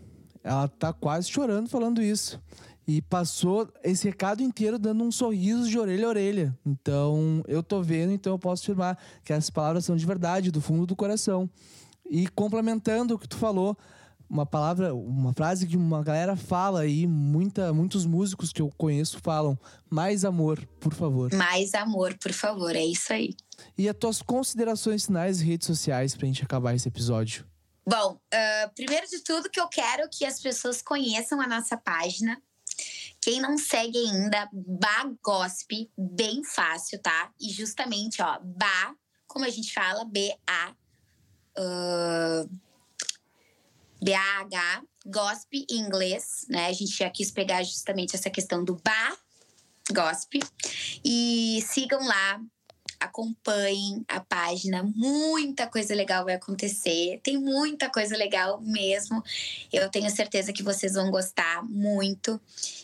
ela 0.44 0.68
tá 0.68 0.92
quase 0.92 1.30
chorando 1.30 1.70
falando 1.70 2.02
isso. 2.02 2.42
E 2.90 3.04
passou 3.04 3.72
esse 3.84 4.08
recado 4.08 4.42
inteiro 4.42 4.80
dando 4.80 5.04
um 5.04 5.12
sorriso 5.12 5.70
de 5.70 5.78
orelha 5.78 6.08
a 6.08 6.10
orelha. 6.10 6.60
Então, 6.66 7.44
eu 7.48 7.62
tô 7.62 7.84
vendo, 7.84 8.12
então 8.12 8.34
eu 8.34 8.40
posso 8.40 8.64
afirmar 8.64 8.98
que 9.24 9.32
essas 9.32 9.52
palavras 9.52 9.86
são 9.86 9.96
de 9.96 10.04
verdade, 10.08 10.50
do 10.50 10.60
fundo 10.60 10.88
do 10.88 10.96
coração. 10.96 11.48
E 12.10 12.28
complementando 12.30 13.14
o 13.14 13.20
que 13.20 13.28
tu 13.28 13.38
falou, 13.38 13.78
uma 14.28 14.44
palavra, 14.44 14.96
uma 14.96 15.32
frase 15.34 15.68
que 15.68 15.78
uma 15.78 16.02
galera 16.02 16.36
fala 16.36 16.80
aí, 16.80 17.06
muita, 17.06 17.72
muitos 17.72 18.08
músicos 18.08 18.52
que 18.52 18.60
eu 18.60 18.72
conheço 18.76 19.20
falam: 19.22 19.56
mais 19.88 20.26
amor, 20.26 20.60
por 20.80 20.96
favor. 20.96 21.32
Mais 21.36 21.76
amor, 21.76 22.18
por 22.18 22.34
favor, 22.34 22.76
é 22.76 22.84
isso 22.84 23.14
aí. 23.14 23.36
E 23.78 23.88
as 23.88 23.96
tuas 23.96 24.20
considerações 24.20 25.06
finais 25.06 25.42
e 25.42 25.46
redes 25.46 25.68
sociais 25.68 26.16
pra 26.16 26.26
gente 26.26 26.44
acabar 26.44 26.74
esse 26.74 26.88
episódio? 26.88 27.46
Bom, 27.88 28.14
uh, 28.34 28.74
primeiro 28.74 29.08
de 29.08 29.24
tudo 29.24 29.50
que 29.50 29.60
eu 29.60 29.68
quero 29.68 30.10
que 30.12 30.26
as 30.26 30.40
pessoas 30.40 30.82
conheçam 30.82 31.40
a 31.40 31.48
nossa 31.48 31.78
página, 31.78 32.40
quem 33.22 33.42
não 33.42 33.58
segue 33.58 33.98
ainda, 33.98 34.50
Bagosp, 34.54 35.90
bem 35.98 36.44
fácil, 36.44 37.02
tá? 37.02 37.32
E 37.40 37.50
justamente, 37.52 38.22
ó, 38.22 38.40
Ba, 38.42 38.96
como 39.28 39.46
a 39.46 39.50
gente 39.50 39.74
fala, 39.74 40.06
B-A, 40.06 40.76
uh, 41.58 42.50
B-A-H, 44.02 44.84
Gosp 45.06 45.66
em 45.70 45.80
inglês, 45.80 46.46
né? 46.50 46.68
A 46.68 46.74
gente 46.74 46.96
já 46.96 47.10
quis 47.10 47.32
pegar 47.32 47.64
justamente 47.64 48.16
essa 48.16 48.30
questão 48.30 48.64
do 48.64 48.76
Ba, 48.76 49.18
Gosp. 49.92 50.40
E 51.04 51.64
sigam 51.68 52.06
lá 52.06 52.42
acompanhem 53.00 54.04
a 54.08 54.20
página, 54.20 54.84
muita 54.84 55.68
coisa 55.68 55.96
legal 55.96 56.26
vai 56.26 56.36
acontecer. 56.36 57.20
Tem 57.24 57.38
muita 57.38 57.90
coisa 57.90 58.18
legal 58.18 58.60
mesmo. 58.62 59.24
Eu 59.72 59.90
tenho 59.90 60.10
certeza 60.10 60.52
que 60.52 60.62
vocês 60.62 60.94
vão 60.94 61.10
gostar 61.10 61.64
muito. 61.64 62.40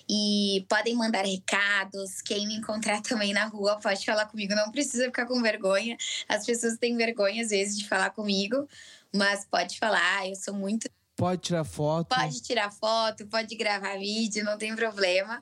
E 0.10 0.66
podem 0.70 0.96
mandar 0.96 1.26
recados. 1.26 2.22
Quem 2.22 2.48
me 2.48 2.56
encontrar 2.56 3.02
também 3.02 3.34
na 3.34 3.46
rua 3.46 3.78
pode 3.78 4.06
falar 4.06 4.26
comigo. 4.28 4.56
Não 4.56 4.72
precisa 4.72 5.06
ficar 5.06 5.26
com 5.26 5.42
vergonha. 5.42 5.98
As 6.30 6.46
pessoas 6.46 6.78
têm 6.78 6.96
vergonha 6.96 7.44
às 7.44 7.50
vezes 7.50 7.78
de 7.78 7.88
falar 7.88 8.12
comigo, 8.12 8.68
mas 9.14 9.46
pode 9.46 9.78
falar. 9.78 10.28
Eu 10.28 10.36
sou 10.36 10.54
muito. 10.54 10.90
Pode 11.18 11.42
tirar 11.42 11.64
foto. 11.64 12.08
Pode 12.08 12.42
tirar 12.42 12.72
foto, 12.72 13.26
pode 13.28 13.56
gravar 13.56 13.98
vídeo, 13.98 14.44
não 14.44 14.58
tem 14.58 14.76
problema. 14.76 15.42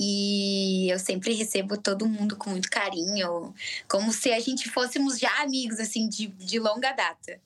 E 0.00 0.88
eu 0.88 0.98
sempre 1.00 1.34
recebo 1.34 1.76
todo 1.76 2.08
mundo 2.08 2.36
com 2.36 2.50
muito 2.50 2.70
carinho, 2.70 3.52
como 3.88 4.12
se 4.12 4.30
a 4.30 4.38
gente 4.38 4.70
fôssemos 4.70 5.18
já 5.18 5.42
amigos, 5.42 5.80
assim, 5.80 6.08
de, 6.08 6.28
de 6.28 6.60
longa 6.60 6.92
data. 6.92 7.40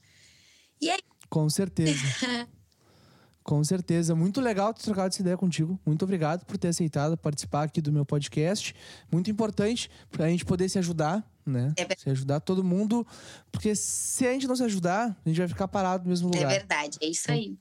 E 0.78 0.90
aí? 0.90 1.00
Com 1.30 1.48
certeza. 1.48 1.98
Com 3.42 3.64
certeza. 3.64 4.14
Muito 4.14 4.40
legal 4.40 4.72
ter 4.72 4.82
trocado 4.82 5.08
essa 5.08 5.20
ideia 5.20 5.36
contigo. 5.36 5.80
Muito 5.84 6.04
obrigado 6.04 6.44
por 6.44 6.58
ter 6.58 6.68
aceitado 6.68 7.16
participar 7.16 7.64
aqui 7.64 7.80
do 7.80 7.90
meu 7.90 8.04
podcast. 8.04 8.72
Muito 9.10 9.30
importante 9.30 9.90
para 10.10 10.26
a 10.26 10.28
gente 10.28 10.44
poder 10.44 10.68
se 10.68 10.78
ajudar, 10.78 11.28
né? 11.44 11.72
É 11.76 11.96
se 11.96 12.08
ajudar 12.10 12.38
todo 12.38 12.62
mundo. 12.62 13.04
Porque 13.50 13.74
se 13.74 14.26
a 14.26 14.32
gente 14.32 14.46
não 14.46 14.54
se 14.54 14.62
ajudar, 14.62 15.18
a 15.24 15.28
gente 15.28 15.38
vai 15.38 15.48
ficar 15.48 15.66
parado 15.66 16.04
no 16.04 16.10
mesmo 16.10 16.28
é 16.28 16.36
lugar. 16.36 16.52
É 16.52 16.58
verdade, 16.58 16.98
é 17.00 17.06
isso 17.06 17.32
aí 17.32 17.56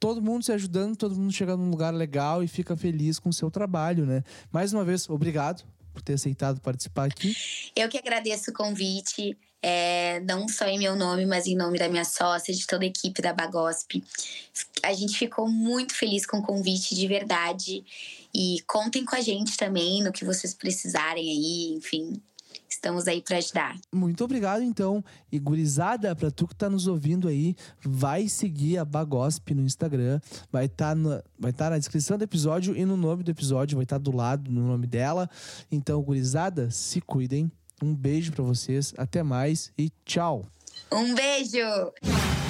todo 0.00 0.22
mundo 0.22 0.42
se 0.42 0.50
ajudando, 0.50 0.96
todo 0.96 1.14
mundo 1.14 1.32
chega 1.32 1.56
num 1.56 1.70
lugar 1.70 1.92
legal 1.92 2.42
e 2.42 2.48
fica 2.48 2.74
feliz 2.74 3.18
com 3.18 3.28
o 3.28 3.32
seu 3.32 3.50
trabalho, 3.50 4.06
né? 4.06 4.24
Mais 4.50 4.72
uma 4.72 4.82
vez, 4.82 5.08
obrigado 5.08 5.62
por 5.92 6.00
ter 6.00 6.14
aceitado 6.14 6.60
participar 6.60 7.04
aqui. 7.04 7.36
Eu 7.76 7.88
que 7.88 7.98
agradeço 7.98 8.50
o 8.50 8.54
convite, 8.54 9.36
é, 9.62 10.20
não 10.20 10.48
só 10.48 10.66
em 10.66 10.78
meu 10.78 10.96
nome, 10.96 11.26
mas 11.26 11.46
em 11.46 11.54
nome 11.54 11.78
da 11.78 11.88
minha 11.88 12.04
sócia, 12.04 12.54
de 12.54 12.66
toda 12.66 12.84
a 12.84 12.86
equipe 12.86 13.20
da 13.20 13.34
Bagosp. 13.34 14.02
A 14.82 14.94
gente 14.94 15.18
ficou 15.18 15.48
muito 15.48 15.94
feliz 15.94 16.24
com 16.24 16.38
o 16.38 16.42
convite, 16.42 16.94
de 16.94 17.06
verdade. 17.06 17.84
E 18.34 18.62
contem 18.66 19.04
com 19.04 19.14
a 19.14 19.20
gente 19.20 19.56
também 19.56 20.02
no 20.02 20.12
que 20.12 20.24
vocês 20.24 20.54
precisarem 20.54 21.28
aí, 21.28 21.74
enfim. 21.76 22.22
Estamos 22.80 23.06
aí 23.06 23.20
para 23.20 23.36
ajudar. 23.36 23.76
Muito 23.92 24.24
obrigado, 24.24 24.62
então. 24.62 25.04
E 25.30 25.38
gurizada, 25.38 26.16
para 26.16 26.30
tu 26.30 26.48
que 26.48 26.54
tá 26.54 26.70
nos 26.70 26.86
ouvindo 26.86 27.28
aí, 27.28 27.54
vai 27.84 28.26
seguir 28.26 28.78
a 28.78 28.86
Bagosp 28.86 29.52
no 29.52 29.66
Instagram. 29.66 30.18
Vai 30.50 30.64
estar 30.64 30.96
tá 30.96 31.22
vai 31.38 31.52
tá 31.52 31.68
na 31.68 31.76
descrição 31.76 32.16
do 32.16 32.24
episódio 32.24 32.74
e 32.74 32.86
no 32.86 32.96
nome 32.96 33.22
do 33.22 33.30
episódio, 33.30 33.76
vai 33.76 33.84
estar 33.84 33.98
tá 33.98 34.02
do 34.02 34.16
lado 34.16 34.50
no 34.50 34.66
nome 34.66 34.86
dela. 34.86 35.28
Então, 35.70 36.00
gurizada, 36.00 36.70
se 36.70 37.02
cuidem. 37.02 37.52
Um 37.82 37.94
beijo 37.94 38.32
para 38.32 38.44
vocês, 38.44 38.94
até 38.96 39.22
mais 39.22 39.70
e 39.76 39.92
tchau. 40.06 40.46
Um 40.90 41.14
beijo! 41.14 42.49